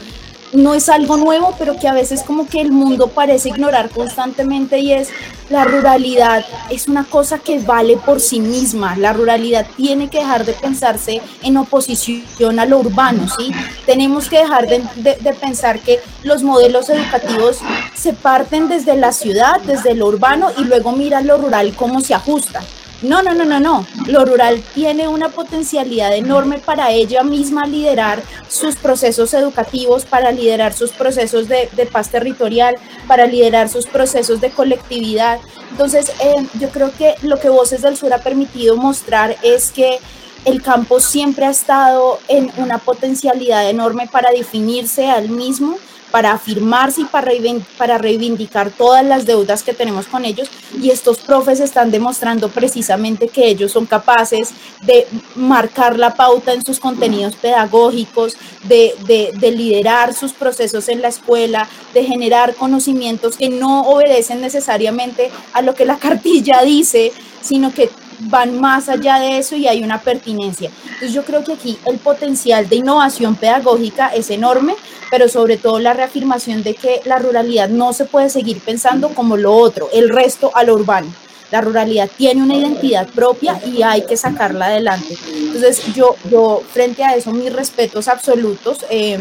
no 0.54 0.74
es 0.74 0.90
algo 0.90 1.18
nuevo, 1.18 1.56
pero 1.58 1.78
que 1.80 1.88
a 1.88 1.94
veces 1.94 2.24
como 2.24 2.48
que 2.48 2.62
el 2.62 2.72
mundo 2.72 3.08
parece 3.08 3.50
ignorar 3.50 3.90
constantemente 3.90 4.80
y 4.80 4.94
es 4.94 5.10
la 5.50 5.64
ruralidad 5.64 6.46
es 6.70 6.88
una 6.88 7.04
cosa 7.04 7.40
que 7.40 7.60
vale 7.60 7.98
por 7.98 8.20
sí 8.20 8.40
misma. 8.40 8.96
La 8.96 9.14
ruralidad 9.14 9.66
tiene 9.76 10.10
que 10.10 10.20
dejar 10.20 10.46
de 10.46 10.54
pensarse 10.54 11.22
en 11.42 11.58
oposición 11.58 12.60
a 12.60 12.66
lo 12.66 12.80
urbano, 12.80 13.28
¿sí? 13.36 13.52
Tenemos 13.86 14.30
que 14.30 14.40
dejar 14.40 14.68
de, 14.68 14.84
de, 14.96 15.34
pensar 15.34 15.80
que 15.80 16.00
los 16.24 16.44
modelos 16.44 16.90
educativos 16.90 17.60
se 17.96 18.14
parten 18.14 18.68
desde 18.68 18.96
la 18.96 19.12
ciudad, 19.12 19.60
desde 19.62 19.96
lo 19.96 20.08
urbano 20.08 20.50
y 20.58 20.66
luego 20.66 20.92
miran 20.92 21.26
lo 21.26 21.38
rural 21.38 21.76
cómo 21.76 22.02
se 22.02 22.14
ajusta 22.14 22.62
No, 23.02 23.24
no, 23.24 23.34
no, 23.34 23.46
no, 23.46 23.60
no. 23.60 23.86
Lo 24.08 24.26
rural 24.26 24.62
tiene 24.74 25.08
una 25.08 25.30
potencialidad 25.30 26.14
enorme 26.16 26.60
para 26.60 26.92
ella 26.92 27.24
misma 27.24 27.66
liderar 27.66 28.22
sus 28.50 28.76
procesos 28.76 29.34
educativos, 29.34 30.04
para 30.04 30.32
liderar 30.32 30.74
sus 30.74 30.92
procesos 30.92 31.48
de, 31.48 31.70
paz 31.92 32.10
territorial, 32.10 32.76
para 33.08 33.26
liderar 33.26 33.70
sus 33.70 33.86
procesos 33.86 34.42
de 34.42 34.50
colectividad. 34.50 35.40
Entonces, 35.72 36.12
eh, 36.22 36.46
yo 36.60 36.70
creo 36.70 36.92
que 36.98 37.16
lo 37.22 37.40
que 37.40 37.50
Voces 37.50 37.82
del 37.82 37.96
Sur 37.96 38.14
ha 38.14 38.20
permitido 38.20 38.76
mostrar 38.76 39.38
es 39.44 39.72
que 39.72 40.00
el 40.46 40.62
campo 40.62 41.00
siempre 41.00 41.46
ha 41.46 41.52
estado 41.52 42.20
en 42.28 42.52
una 42.58 42.80
potencialidad 42.80 43.70
enorme 43.70 44.08
para 44.12 44.32
definirse 44.32 45.10
al 45.10 45.30
mismo 45.30 45.78
para 46.12 46.32
afirmarse 46.32 47.02
y 47.02 47.06
para, 47.06 47.98
reivindicar 47.98 48.72
todas 48.72 49.06
las 49.06 49.26
deudas 49.26 49.64
que 49.64 49.74
tenemos 49.74 50.08
con 50.08 50.26
ellos. 50.26 50.50
Y 50.82 50.90
estos 50.90 51.20
profes 51.20 51.60
están 51.60 51.92
demostrando 51.92 52.50
precisamente 52.50 53.28
que 53.28 53.48
ellos 53.48 53.72
son 53.72 53.86
capaces 53.86 54.52
de 54.82 55.08
marcar 55.36 55.98
la 55.98 56.16
pauta 56.16 56.54
en 56.54 56.66
sus 56.66 56.80
contenidos 56.80 57.36
pedagógicos, 57.36 58.38
de, 58.64 58.94
de 59.40 59.52
liderar 59.52 60.14
sus 60.14 60.34
procesos 60.34 60.90
en 60.90 61.02
la 61.02 61.10
escuela, 61.10 61.68
de 61.94 62.04
generar 62.04 62.56
conocimientos 62.56 63.38
que 63.38 63.50
no 63.50 63.82
obedecen 63.82 64.42
necesariamente 64.42 65.32
a 65.54 65.62
lo 65.62 65.76
que 65.76 65.86
la 65.86 65.98
cartilla 66.00 66.62
dice, 66.64 67.14
sino 67.42 67.74
que 67.74 67.90
van 68.20 68.60
más 68.60 68.90
allá 68.90 69.20
de 69.20 69.38
eso 69.38 69.56
y 69.56 69.68
hay 69.68 69.84
una 69.84 70.02
pertinencia. 70.02 70.70
Entonces 70.84 71.14
yo 71.14 71.24
creo 71.24 71.44
que 71.44 71.54
aquí 71.54 71.78
el 71.86 71.98
potencial 71.98 72.68
de 72.68 72.78
innovación 72.78 73.36
pedagógica 73.36 74.08
es 74.08 74.30
enorme, 74.30 74.76
pero 75.10 75.28
sobre 75.28 75.58
todo 75.58 75.80
la 75.80 75.94
reafirmación 75.94 76.64
de 76.64 76.76
que 76.76 77.02
la 77.06 77.20
ruralidad 77.20 77.70
no 77.70 77.94
se 77.94 78.06
puede 78.06 78.30
seguir 78.30 78.60
pensando 78.60 79.10
como 79.10 79.38
lo 79.38 79.54
otro, 79.54 79.90
el 79.94 80.10
resto 80.10 80.52
a 80.56 80.64
lo 80.64 80.76
urbano. 80.76 81.12
La 81.52 81.62
ruralidad 81.62 82.10
tiene 82.16 82.44
una 82.44 82.56
identidad 82.56 83.08
propia 83.08 83.60
y 83.66 83.82
hay 83.82 84.04
que 84.04 84.16
sacarla 84.16 84.68
adelante. 84.68 85.18
Entonces 85.34 85.82
yo, 85.96 86.16
yo 86.30 86.62
frente 86.72 87.04
a 87.04 87.16
eso, 87.16 87.32
mis 87.32 87.52
respetos 87.52 88.08
absolutos. 88.08 88.86
Eh, 88.92 89.18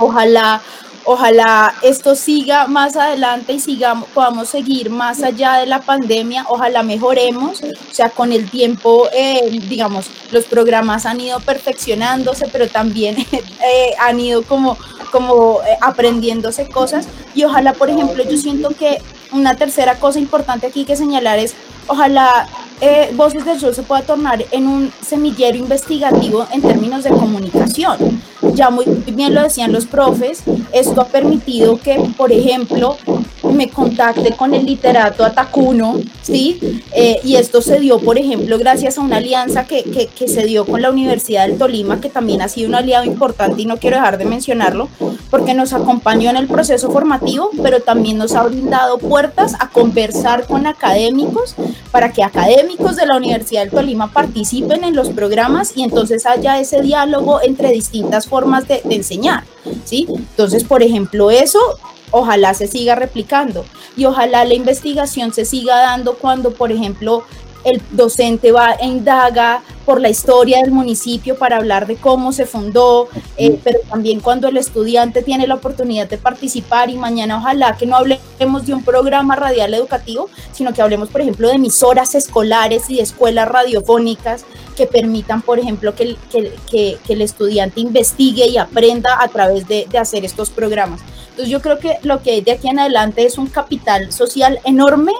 ojalá 0.00 0.60
Ojalá 1.04 1.74
esto 1.82 2.14
siga 2.14 2.68
más 2.68 2.96
adelante 2.96 3.54
y 3.54 3.60
sigamos, 3.60 4.08
podamos 4.10 4.48
seguir 4.48 4.88
más 4.88 5.22
allá 5.22 5.54
de 5.54 5.66
la 5.66 5.80
pandemia. 5.80 6.46
Ojalá 6.48 6.84
mejoremos. 6.84 7.60
O 7.62 7.94
sea, 7.94 8.10
con 8.10 8.32
el 8.32 8.48
tiempo, 8.48 9.08
eh, 9.12 9.60
digamos, 9.68 10.06
los 10.30 10.44
programas 10.44 11.04
han 11.04 11.20
ido 11.20 11.40
perfeccionándose, 11.40 12.46
pero 12.52 12.68
también 12.68 13.16
eh, 13.32 13.94
han 13.98 14.20
ido 14.20 14.42
como, 14.42 14.76
como 15.10 15.60
eh, 15.62 15.76
aprendiéndose 15.80 16.68
cosas. 16.68 17.08
Y 17.34 17.44
ojalá, 17.44 17.72
por 17.72 17.90
ejemplo, 17.90 18.22
yo 18.22 18.36
siento 18.36 18.70
que 18.70 19.02
una 19.32 19.56
tercera 19.56 19.96
cosa 19.96 20.20
importante 20.20 20.68
aquí 20.68 20.84
que 20.84 20.94
señalar 20.94 21.38
es, 21.38 21.54
ojalá 21.86 22.46
Voces 23.14 23.44
del 23.44 23.60
Sur 23.60 23.76
se 23.76 23.84
pueda 23.84 24.02
tornar 24.02 24.44
en 24.50 24.66
un 24.66 24.92
semillero 25.06 25.56
investigativo 25.56 26.48
en 26.50 26.62
términos 26.62 27.04
de 27.04 27.10
comunicación 27.10 28.20
ya 28.54 28.70
muy 28.70 28.84
bien 29.06 29.34
lo 29.34 29.42
decían 29.42 29.72
los 29.72 29.86
profes, 29.86 30.42
esto 30.72 31.00
ha 31.00 31.06
permitido 31.06 31.78
que, 31.78 31.96
por 32.16 32.32
ejemplo, 32.32 32.96
me 33.52 33.68
contacte 33.68 34.32
con 34.32 34.54
el 34.54 34.66
literato 34.66 35.24
Atacuno, 35.24 36.00
¿sí? 36.22 36.82
Eh, 36.92 37.20
y 37.24 37.36
esto 37.36 37.62
se 37.62 37.78
dio, 37.80 37.98
por 37.98 38.18
ejemplo, 38.18 38.58
gracias 38.58 38.98
a 38.98 39.00
una 39.00 39.16
alianza 39.16 39.64
que, 39.64 39.84
que, 39.84 40.06
que, 40.06 40.28
se 40.28 40.44
dio 40.44 40.64
con 40.64 40.82
la 40.82 40.90
Universidad 40.90 41.46
del 41.46 41.58
Tolima, 41.58 42.00
que 42.00 42.08
también 42.08 42.42
ha 42.42 42.48
sido 42.48 42.68
un 42.68 42.74
aliado 42.74 43.04
importante 43.04 43.62
y 43.62 43.66
no 43.66 43.78
quiero 43.78 43.96
dejar 43.96 44.18
de 44.18 44.24
mencionarlo, 44.24 44.88
porque 45.30 45.54
nos 45.54 45.72
acompañó 45.72 46.30
en 46.30 46.36
el 46.36 46.46
proceso 46.46 46.90
formativo, 46.90 47.50
pero 47.62 47.80
también 47.80 48.18
nos 48.18 48.34
ha 48.34 48.42
brindado 48.44 48.98
puertas 48.98 49.54
a 49.58 49.68
conversar 49.68 50.46
con 50.46 50.66
académicos 50.66 51.54
para 51.90 52.12
que 52.12 52.22
académicos 52.22 52.96
de 52.96 53.06
la 53.06 53.16
Universidad 53.16 53.62
del 53.62 53.70
Tolima 53.70 54.12
participen 54.12 54.84
en 54.84 54.94
los 54.94 55.10
programas 55.10 55.72
y 55.76 55.82
entonces 55.82 56.26
haya 56.26 56.58
ese 56.58 56.80
diálogo 56.82 57.40
entre 57.42 57.70
distintas 57.70 58.26
formas 58.26 58.66
de, 58.68 58.82
enseñar, 58.90 59.44
¿sí? 59.84 60.06
Entonces, 60.08 60.64
por 60.64 60.82
ejemplo, 60.82 61.30
eso 61.30 61.58
ojalá 62.12 62.54
se 62.54 62.68
siga 62.68 62.94
replicando 62.94 63.64
y 63.96 64.04
ojalá 64.04 64.44
la 64.44 64.54
investigación 64.54 65.32
se 65.32 65.44
siga 65.44 65.76
dando 65.76 66.14
cuando, 66.14 66.52
por 66.52 66.70
ejemplo, 66.70 67.24
el 67.64 67.80
docente 67.90 68.52
va 68.52 68.72
e 68.72 68.86
indaga 68.86 69.62
por 69.84 70.00
la 70.00 70.08
historia 70.08 70.58
del 70.58 70.70
municipio 70.70 71.36
para 71.36 71.56
hablar 71.56 71.86
de 71.86 71.96
cómo 71.96 72.32
se 72.32 72.46
fundó, 72.46 73.08
eh, 73.36 73.58
pero 73.62 73.80
también 73.88 74.20
cuando 74.20 74.48
el 74.48 74.56
estudiante 74.56 75.22
tiene 75.22 75.46
la 75.46 75.56
oportunidad 75.56 76.08
de 76.08 76.18
participar 76.18 76.90
y 76.90 76.96
mañana 76.96 77.38
ojalá 77.38 77.76
que 77.76 77.86
no 77.86 77.96
hablemos 77.96 78.66
de 78.66 78.74
un 78.74 78.84
programa 78.84 79.36
radial 79.36 79.74
educativo, 79.74 80.28
sino 80.52 80.72
que 80.72 80.82
hablemos, 80.82 81.08
por 81.08 81.20
ejemplo, 81.20 81.48
de 81.48 81.54
emisoras 81.54 82.14
escolares 82.14 82.88
y 82.90 82.96
de 82.96 83.02
escuelas 83.02 83.48
radiofónicas 83.48 84.44
que 84.76 84.86
permitan, 84.86 85.42
por 85.42 85.58
ejemplo, 85.58 85.94
que, 85.94 86.16
que, 86.30 86.98
que, 87.04 87.12
el 87.12 87.22
estudiante 87.22 87.80
investigue 87.80 88.46
y 88.46 88.56
aprenda 88.56 89.22
a 89.22 89.28
través 89.28 89.68
de, 89.68 89.86
de 89.90 89.98
hacer 89.98 90.24
estos 90.24 90.50
programas. 90.50 91.00
Entonces 91.32 91.48
yo 91.48 91.60
creo 91.60 91.78
que 91.78 91.98
lo 92.02 92.22
que 92.22 92.32
hay 92.32 92.40
de 92.42 92.52
aquí 92.52 92.68
en 92.68 92.78
adelante 92.78 93.24
es 93.24 93.38
un 93.38 93.46
capital 93.46 94.12
social 94.12 94.60
enorme 94.64 95.12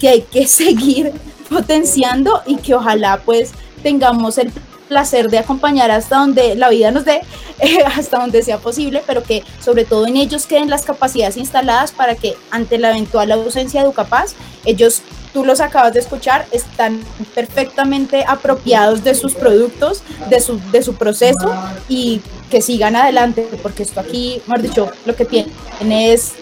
que 0.00 0.08
hay 0.08 0.22
que 0.22 0.46
seguir 0.46 1.12
potenciando 1.48 2.42
y 2.46 2.56
que 2.56 2.74
ojalá 2.74 3.20
pues 3.24 3.52
tengamos 3.82 4.38
el 4.38 4.52
placer 4.88 5.30
de 5.30 5.38
acompañar 5.38 5.90
hasta 5.90 6.16
donde 6.16 6.54
la 6.54 6.70
vida 6.70 6.90
nos 6.90 7.04
dé, 7.04 7.20
eh, 7.60 7.84
hasta 7.84 8.18
donde 8.18 8.42
sea 8.42 8.58
posible, 8.58 9.02
pero 9.06 9.22
que 9.22 9.44
sobre 9.60 9.84
todo 9.84 10.06
en 10.06 10.16
ellos 10.16 10.46
queden 10.46 10.70
las 10.70 10.84
capacidades 10.84 11.36
instaladas 11.36 11.92
para 11.92 12.14
que 12.14 12.34
ante 12.50 12.78
la 12.78 12.90
eventual 12.90 13.30
ausencia 13.30 13.80
de 13.80 13.86
Educapaz, 13.86 14.34
ellos, 14.64 15.02
tú 15.32 15.44
los 15.44 15.60
acabas 15.60 15.92
de 15.94 16.00
escuchar, 16.00 16.46
están 16.52 17.00
perfectamente 17.34 18.24
apropiados 18.26 19.04
de 19.04 19.14
sus 19.14 19.34
productos, 19.34 20.02
de 20.30 20.40
su, 20.40 20.60
de 20.70 20.82
su 20.82 20.94
proceso 20.94 21.54
y 21.88 22.20
que 22.50 22.62
sigan 22.62 22.96
adelante, 22.96 23.46
porque 23.62 23.82
esto 23.82 24.00
aquí, 24.00 24.40
mejor 24.46 24.62
dicho, 24.62 24.90
lo 25.04 25.14
que 25.14 25.24
tiene 25.24 26.12
es 26.12 26.32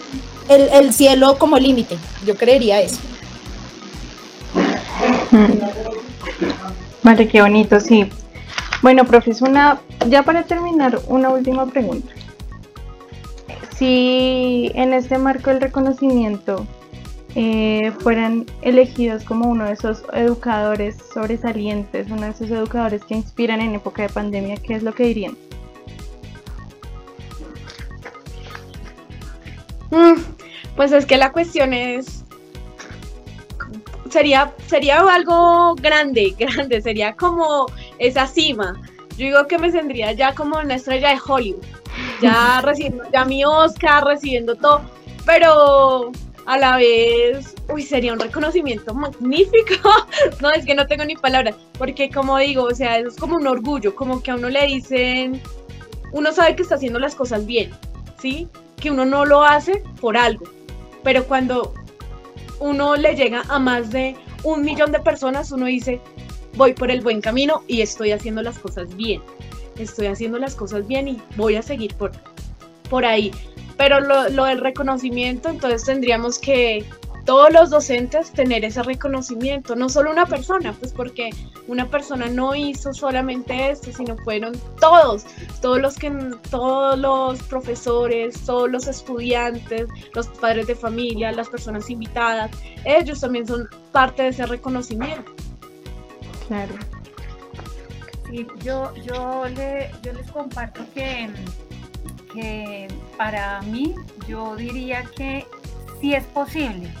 el, 0.49 0.69
el 0.69 0.93
cielo 0.93 1.37
como 1.37 1.57
límite, 1.57 1.97
yo 2.25 2.35
creería 2.35 2.81
eso. 2.81 2.99
Vale, 7.03 7.27
qué 7.27 7.41
bonito, 7.41 7.79
sí. 7.79 8.09
Bueno, 8.81 9.05
profesor, 9.05 9.49
una, 9.49 9.79
ya 10.07 10.23
para 10.23 10.43
terminar, 10.43 10.99
una 11.07 11.29
última 11.29 11.65
pregunta. 11.65 12.13
Si 13.77 14.71
en 14.75 14.93
este 14.93 15.17
marco 15.17 15.49
del 15.49 15.61
reconocimiento 15.61 16.65
eh, 17.35 17.91
fueran 17.99 18.45
elegidos 18.61 19.23
como 19.23 19.49
uno 19.49 19.65
de 19.65 19.73
esos 19.73 20.03
educadores 20.13 20.97
sobresalientes, 21.13 22.09
uno 22.09 22.21
de 22.21 22.29
esos 22.29 22.49
educadores 22.49 23.03
que 23.03 23.15
inspiran 23.15 23.61
en 23.61 23.75
época 23.75 24.03
de 24.03 24.09
pandemia, 24.09 24.57
¿qué 24.57 24.75
es 24.75 24.83
lo 24.83 24.93
que 24.93 25.03
dirían? 25.03 25.37
Mm, 29.91 30.19
pues 30.75 30.91
es 30.91 31.05
que 31.05 31.17
la 31.17 31.31
cuestión 31.31 31.73
es 31.73 32.25
sería, 34.09 34.53
sería 34.67 34.99
algo 34.99 35.75
grande, 35.75 36.35
grande, 36.39 36.81
sería 36.81 37.15
como 37.15 37.67
esa 37.99 38.27
cima. 38.27 38.79
Yo 39.17 39.25
digo 39.25 39.47
que 39.47 39.57
me 39.57 39.71
sentiría 39.71 40.11
ya 40.13 40.33
como 40.33 40.59
una 40.59 40.75
estrella 40.75 41.09
de 41.09 41.19
Hollywood, 41.25 41.63
ya 42.21 42.61
recibiendo 42.63 43.03
ya 43.11 43.25
mi 43.25 43.43
Oscar, 43.45 44.05
recibiendo 44.05 44.55
todo, 44.55 44.81
pero 45.25 46.11
a 46.47 46.57
la 46.57 46.77
vez, 46.77 47.53
uy, 47.71 47.83
sería 47.83 48.13
un 48.13 48.19
reconocimiento 48.19 48.93
magnífico. 48.93 49.89
no, 50.41 50.51
es 50.51 50.65
que 50.65 50.73
no 50.73 50.87
tengo 50.87 51.03
ni 51.03 51.15
palabras, 51.15 51.55
porque 51.77 52.09
como 52.09 52.37
digo, 52.37 52.63
o 52.63 52.73
sea, 52.73 52.97
eso 52.97 53.09
es 53.09 53.15
como 53.17 53.35
un 53.35 53.45
orgullo, 53.45 53.93
como 53.93 54.23
que 54.23 54.31
a 54.31 54.35
uno 54.35 54.49
le 54.49 54.65
dicen, 54.65 55.41
uno 56.13 56.31
sabe 56.31 56.55
que 56.55 56.63
está 56.63 56.75
haciendo 56.75 56.99
las 56.99 57.15
cosas 57.15 57.45
bien, 57.45 57.71
¿sí? 58.19 58.47
Que 58.77 58.89
uno 58.89 59.03
no 59.03 59.25
lo 59.25 59.43
hace 59.43 59.83
por 59.99 60.15
algo, 60.15 60.45
pero 61.03 61.25
cuando 61.25 61.73
uno 62.59 62.95
le 62.95 63.15
llega 63.15 63.43
a 63.49 63.59
más 63.59 63.91
de 63.91 64.15
un 64.43 64.63
millón 64.63 64.93
de 64.93 65.01
personas, 65.01 65.51
uno 65.51 65.65
dice, 65.65 65.99
voy 66.55 66.71
por 66.71 66.89
el 66.91 67.01
buen 67.01 67.19
camino 67.19 67.63
y 67.67 67.81
estoy 67.81 68.13
haciendo 68.13 68.41
las 68.41 68.57
cosas 68.57 68.95
bien. 68.95 69.21
Estoy 69.77 70.07
haciendo 70.07 70.39
las 70.39 70.55
cosas 70.55 70.87
bien 70.87 71.09
y 71.09 71.21
voy 71.35 71.55
a 71.55 71.61
seguir 71.61 71.93
por, 71.95 72.11
por 72.89 73.03
ahí. 73.03 73.31
Pero 73.77 73.99
lo, 73.99 74.29
lo 74.29 74.45
del 74.45 74.59
reconocimiento, 74.59 75.49
entonces 75.49 75.83
tendríamos 75.85 76.39
que 76.39 76.85
todos 77.27 77.51
los 77.51 77.69
docentes 77.69 78.31
tener 78.31 78.63
ese 78.63 78.81
reconocimiento, 78.81 79.75
no 79.75 79.89
solo 79.89 80.11
una 80.11 80.25
persona, 80.25 80.71
pues 80.71 80.93
porque 80.93 81.29
una 81.67 81.85
persona 81.85 82.27
no 82.27 82.55
hizo 82.55 82.93
solamente 82.93 83.69
esto, 83.69 83.91
sino 83.91 84.15
fueron 84.19 84.53
todos, 84.79 85.25
todos 85.61 85.81
los 85.81 85.95
que 85.97 86.09
todos 86.49 86.97
los 86.97 87.43
profesores, 87.43 88.39
todos 88.45 88.71
los 88.71 88.87
estudiantes, 88.87 89.89
los 90.15 90.27
padres 90.27 90.67
de 90.67 90.75
familia, 90.75 91.33
las 91.33 91.49
personas 91.49 91.89
invitadas, 91.89 92.49
ellos 92.85 93.19
también 93.19 93.45
son 93.45 93.67
parte 93.91 94.23
de 94.23 94.29
ese 94.29 94.45
reconocimiento. 94.45 95.29
Claro. 96.47 96.75
Sí, 98.29 98.47
yo, 98.63 98.93
yo, 99.03 99.45
le, 99.49 99.91
yo 100.01 100.13
les 100.13 100.31
comparto 100.31 100.81
que, 100.93 101.29
que 102.37 102.87
para 103.17 103.61
mí 103.63 103.95
yo 104.27 104.55
diría 104.55 105.03
que 105.15 105.47
sí 105.99 106.13
es 106.13 106.23
posible 106.25 106.91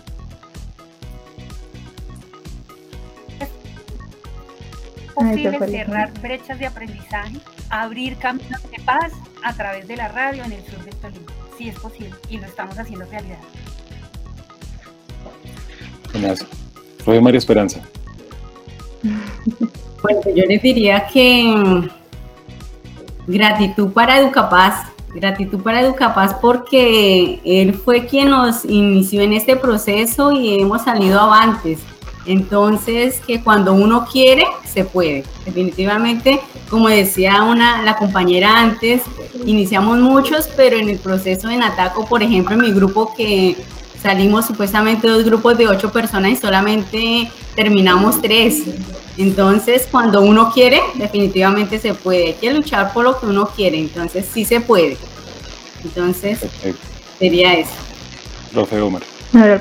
posible 5.13 5.59
cerrar 5.67 6.11
brechas 6.21 6.59
de 6.59 6.67
aprendizaje, 6.67 7.37
abrir 7.69 8.17
caminos 8.17 8.61
de 8.69 8.79
paz 8.83 9.13
a 9.43 9.53
través 9.53 9.87
de 9.87 9.95
la 9.95 10.07
radio 10.09 10.43
en 10.43 10.51
el 10.51 10.63
sur 10.65 10.83
del 10.83 10.95
Tolima. 10.95 11.25
Sí 11.57 11.69
es 11.69 11.79
posible 11.79 12.15
y 12.29 12.37
lo 12.37 12.45
estamos 12.45 12.77
haciendo 12.77 13.05
realidad. 13.05 13.39
Gracias. 16.13 16.47
Fue 17.03 17.19
María 17.19 17.39
Esperanza. 17.39 17.81
Bueno, 20.03 20.21
yo 20.35 20.43
les 20.45 20.61
diría 20.61 21.07
que 21.07 21.43
mm, 21.45 21.89
gratitud 23.27 23.91
para 23.91 24.19
Educapaz, 24.19 24.87
gratitud 25.17 25.61
para 25.61 25.81
Educapaz 25.81 26.35
porque 26.35 27.39
él 27.43 27.73
fue 27.73 28.05
quien 28.05 28.29
nos 28.29 28.63
inició 28.65 29.21
en 29.21 29.33
este 29.33 29.55
proceso 29.55 30.31
y 30.31 30.61
hemos 30.61 30.83
salido 30.83 31.19
avantes. 31.19 31.79
Entonces, 32.25 33.21
que 33.25 33.41
cuando 33.41 33.73
uno 33.73 34.05
quiere, 34.11 34.45
se 34.65 34.83
puede. 34.83 35.23
Definitivamente, 35.45 36.41
como 36.69 36.89
decía 36.89 37.43
una, 37.43 37.81
la 37.83 37.95
compañera 37.95 38.59
antes, 38.59 39.01
iniciamos 39.45 39.99
muchos, 39.99 40.49
pero 40.55 40.77
en 40.77 40.89
el 40.89 40.99
proceso 40.99 41.47
de 41.47 41.55
Nataco, 41.55 42.05
por 42.05 42.21
ejemplo, 42.21 42.55
en 42.55 42.61
mi 42.61 42.71
grupo 42.71 43.13
que 43.15 43.55
salimos 44.01 44.45
supuestamente 44.45 45.07
dos 45.07 45.23
grupos 45.23 45.57
de 45.57 45.67
ocho 45.67 45.91
personas 45.91 46.31
y 46.31 46.35
solamente 46.35 47.31
terminamos 47.55 48.21
tres. 48.21 48.63
Entonces, 49.17 49.87
cuando 49.89 50.21
uno 50.21 50.51
quiere, 50.53 50.79
definitivamente 50.95 51.79
se 51.79 51.93
puede. 51.93 52.27
Hay 52.27 52.33
que 52.33 52.53
luchar 52.53 52.93
por 52.93 53.03
lo 53.03 53.19
que 53.19 53.25
uno 53.25 53.47
quiere, 53.47 53.79
entonces 53.79 54.25
sí 54.31 54.45
se 54.45 54.61
puede. 54.61 54.97
Entonces, 55.83 56.39
sería 57.17 57.55
eso. 57.55 57.71
Profe 58.53 58.79
Omar. 58.79 59.01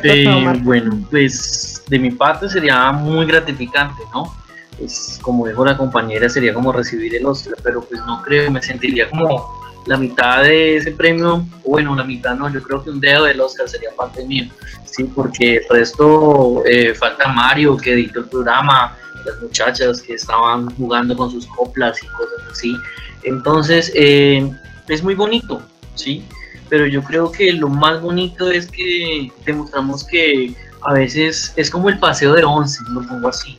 Eh, 0.03 0.27
bueno, 0.63 0.99
pues 1.11 1.83
de 1.89 1.99
mi 1.99 2.11
parte 2.11 2.49
sería 2.49 2.93
muy 2.93 3.27
gratificante, 3.27 4.03
¿no? 4.13 4.35
Pues 4.79 5.19
como 5.23 5.47
dijo 5.47 5.65
la 5.65 5.77
compañera, 5.77 6.29
sería 6.29 6.53
como 6.53 6.73
recibir 6.73 7.15
el 7.17 7.27
Oscar, 7.27 7.55
pero 7.63 7.83
pues 7.83 8.01
no 8.07 8.23
creo, 8.23 8.51
me 8.51 8.63
sentiría 8.63 9.09
como 9.09 9.49
la 9.87 9.97
mitad 9.97 10.43
de 10.43 10.77
ese 10.77 10.93
premio, 10.93 11.47
bueno, 11.65 11.95
la 11.95 12.05
mitad 12.05 12.35
no, 12.35 12.53
yo 12.53 12.63
creo 12.63 12.83
que 12.83 12.91
un 12.91 13.01
dedo 13.01 13.25
del 13.25 13.41
Oscar 13.41 13.69
sería 13.69 13.91
parte 13.97 14.25
mío, 14.25 14.47
sí, 14.85 15.05
porque 15.05 15.57
el 15.57 15.65
resto 15.71 16.63
eh, 16.67 16.95
falta 16.95 17.29
Mario 17.29 17.77
que 17.77 17.93
editó 17.93 18.21
el 18.21 18.27
programa, 18.27 18.97
las 19.27 19.41
muchachas 19.43 20.03
que 20.03 20.15
estaban 20.15 20.75
jugando 20.77 21.17
con 21.17 21.31
sus 21.31 21.47
coplas 21.47 22.03
y 22.03 22.07
cosas 22.09 22.51
así. 22.51 22.77
Entonces, 23.23 23.93
eh, 23.95 24.51
es 24.89 25.03
muy 25.03 25.15
bonito, 25.15 25.61
sí, 25.95 26.25
pero 26.69 26.87
yo 26.87 27.03
creo 27.03 27.31
que 27.31 27.53
lo 27.53 27.69
más 27.69 28.01
bonito 28.01 28.51
es 28.51 28.71
que 28.71 29.31
demostramos 29.45 30.05
que 30.05 30.55
a 30.83 30.93
veces 30.93 31.53
es 31.57 31.71
como 31.71 31.89
el 31.89 31.99
paseo 31.99 32.33
de 32.35 32.45
once, 32.45 32.81
lo 32.91 33.03
pongo 33.07 33.29
así. 33.29 33.59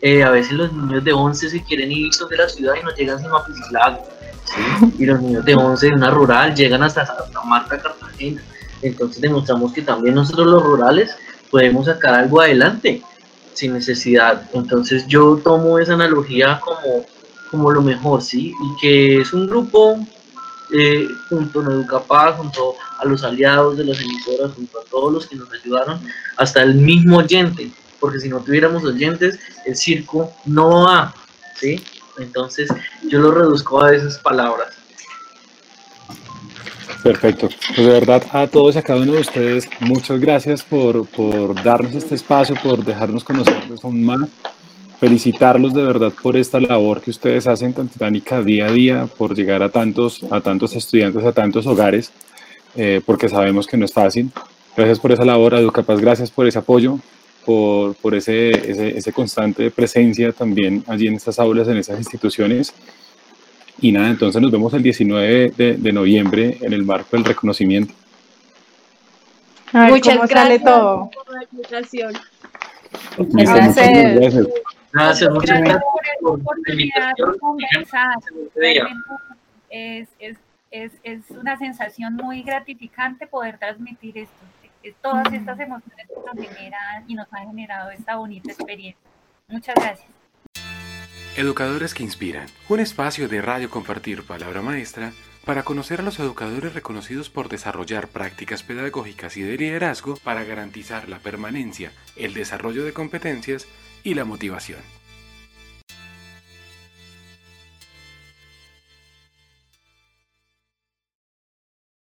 Eh, 0.00 0.24
a 0.24 0.30
veces 0.30 0.52
los 0.52 0.72
niños 0.72 1.04
de 1.04 1.12
once 1.12 1.48
se 1.48 1.62
quieren 1.62 1.92
ir 1.92 2.10
de 2.12 2.36
la 2.36 2.48
ciudad 2.48 2.74
y 2.80 2.84
no 2.84 2.92
llegan 2.94 3.20
sino 3.20 3.36
a 3.36 3.46
Pisilago 3.46 4.12
y 4.98 5.06
los 5.06 5.20
niños 5.20 5.44
de 5.44 5.54
11 5.54 5.86
de 5.86 5.94
una 5.94 6.10
rural 6.10 6.54
llegan 6.54 6.82
hasta 6.82 7.06
Santa 7.06 7.42
Marta, 7.44 7.78
Cartagena. 7.78 8.42
Entonces 8.82 9.20
demostramos 9.20 9.72
que 9.72 9.82
también 9.82 10.14
nosotros 10.14 10.46
los 10.46 10.62
rurales 10.62 11.14
podemos 11.50 11.86
sacar 11.86 12.14
algo 12.14 12.40
adelante 12.40 13.02
sin 13.54 13.74
necesidad. 13.74 14.48
Entonces 14.52 15.06
yo 15.06 15.40
tomo 15.42 15.78
esa 15.78 15.94
analogía 15.94 16.60
como, 16.60 17.06
como 17.50 17.70
lo 17.70 17.82
mejor, 17.82 18.22
¿sí? 18.22 18.52
Y 18.52 18.80
que 18.80 19.20
es 19.20 19.32
un 19.32 19.46
grupo 19.46 19.98
eh, 20.72 21.06
junto 21.28 21.60
a 21.60 21.64
Educapaz, 21.64 22.36
junto 22.36 22.74
a 22.98 23.04
los 23.04 23.22
aliados 23.24 23.76
de 23.76 23.84
las 23.84 24.00
emisoras, 24.00 24.52
junto 24.52 24.80
a 24.80 24.84
todos 24.84 25.12
los 25.12 25.26
que 25.26 25.36
nos 25.36 25.52
ayudaron, 25.52 26.00
hasta 26.36 26.62
el 26.62 26.74
mismo 26.74 27.18
oyente, 27.18 27.70
porque 28.00 28.20
si 28.20 28.28
no 28.28 28.40
tuviéramos 28.40 28.82
oyentes, 28.84 29.38
el 29.66 29.76
circo 29.76 30.32
no 30.46 30.84
va, 30.84 31.14
¿sí? 31.56 31.82
Entonces 32.18 32.68
yo 33.08 33.18
lo 33.18 33.32
reduzco 33.32 33.82
a 33.82 33.94
esas 33.94 34.18
palabras. 34.18 34.81
Perfecto. 37.02 37.48
Pues 37.74 37.86
de 37.86 37.92
verdad 37.92 38.22
a 38.32 38.46
todos 38.46 38.76
y 38.76 38.78
a 38.78 38.82
cada 38.82 39.00
uno 39.00 39.14
de 39.14 39.20
ustedes, 39.20 39.68
muchas 39.80 40.20
gracias 40.20 40.62
por, 40.62 41.06
por 41.06 41.60
darnos 41.62 41.94
este 41.94 42.14
espacio, 42.14 42.54
por 42.62 42.84
dejarnos 42.84 43.24
conocerlos 43.24 43.84
aún 43.84 44.04
más. 44.04 44.28
Felicitarlos 45.00 45.74
de 45.74 45.82
verdad 45.82 46.12
por 46.22 46.36
esta 46.36 46.60
labor 46.60 47.00
que 47.00 47.10
ustedes 47.10 47.48
hacen 47.48 47.72
tan 47.72 47.88
titánica 47.88 48.40
día 48.40 48.66
a 48.66 48.72
día, 48.72 49.08
por 49.18 49.34
llegar 49.34 49.60
a 49.64 49.68
tantos, 49.68 50.22
a 50.30 50.40
tantos 50.40 50.76
estudiantes, 50.76 51.24
a 51.24 51.32
tantos 51.32 51.66
hogares, 51.66 52.12
eh, 52.76 53.00
porque 53.04 53.28
sabemos 53.28 53.66
que 53.66 53.76
no 53.76 53.84
es 53.84 53.92
fácil. 53.92 54.30
Gracias 54.76 55.00
por 55.00 55.10
esa 55.10 55.24
labor, 55.24 55.54
Educapaz, 55.54 56.00
gracias 56.00 56.30
por 56.30 56.46
ese 56.46 56.60
apoyo, 56.60 57.00
por, 57.44 57.94
por 57.96 58.14
ese, 58.14 58.96
ese, 58.96 59.12
constante 59.12 59.72
presencia 59.72 60.32
también 60.32 60.84
allí 60.86 61.08
en 61.08 61.14
estas 61.14 61.40
aulas, 61.40 61.66
en 61.66 61.78
esas 61.78 61.98
instituciones. 61.98 62.72
Y 63.82 63.90
nada, 63.90 64.10
entonces 64.10 64.40
nos 64.40 64.50
vemos 64.50 64.72
el 64.74 64.82
19 64.82 65.52
de, 65.56 65.74
de 65.74 65.92
noviembre 65.92 66.56
en 66.60 66.72
el 66.72 66.84
marco 66.84 67.08
del 67.16 67.24
reconocimiento. 67.24 67.92
Muchas 69.72 70.16
gracias 70.16 70.30
sale 70.30 70.58
todo. 70.60 71.10
por 71.10 71.34
la 71.34 71.44
invitación. 71.50 72.12
Gracias. 73.18 74.14
Gracias. 74.14 74.46
Gracias, 74.92 75.30
muchas 75.30 75.60
gracias 75.60 75.82
por 76.20 76.36
la 76.36 76.42
oportunidad 76.42 77.12
de 77.16 77.38
conversar. 77.38 78.16
Es, 79.68 80.08
es, 80.20 80.36
es, 80.70 80.92
es 81.02 81.30
una 81.30 81.58
sensación 81.58 82.14
muy 82.14 82.42
gratificante 82.42 83.26
poder 83.26 83.58
transmitir 83.58 84.16
esto 84.18 84.36
todas 85.00 85.32
estas 85.32 85.60
emociones 85.60 86.06
que 86.08 86.14
nos 86.14 86.56
generan 86.56 87.04
y 87.06 87.14
nos 87.14 87.32
han 87.32 87.48
generado 87.48 87.90
esta 87.90 88.16
bonita 88.16 88.50
experiencia. 88.50 89.00
Muchas 89.48 89.74
gracias. 89.74 90.21
Educadores 91.34 91.94
que 91.94 92.02
Inspiran, 92.02 92.46
un 92.68 92.78
espacio 92.78 93.26
de 93.26 93.40
radio 93.40 93.70
compartir 93.70 94.22
palabra 94.22 94.60
maestra 94.60 95.14
para 95.46 95.62
conocer 95.62 96.00
a 96.00 96.02
los 96.02 96.18
educadores 96.18 96.74
reconocidos 96.74 97.30
por 97.30 97.48
desarrollar 97.48 98.08
prácticas 98.08 98.62
pedagógicas 98.62 99.38
y 99.38 99.42
de 99.42 99.56
liderazgo 99.56 100.16
para 100.16 100.44
garantizar 100.44 101.08
la 101.08 101.20
permanencia, 101.20 101.90
el 102.16 102.34
desarrollo 102.34 102.84
de 102.84 102.92
competencias 102.92 103.66
y 104.04 104.12
la 104.12 104.26
motivación. 104.26 104.80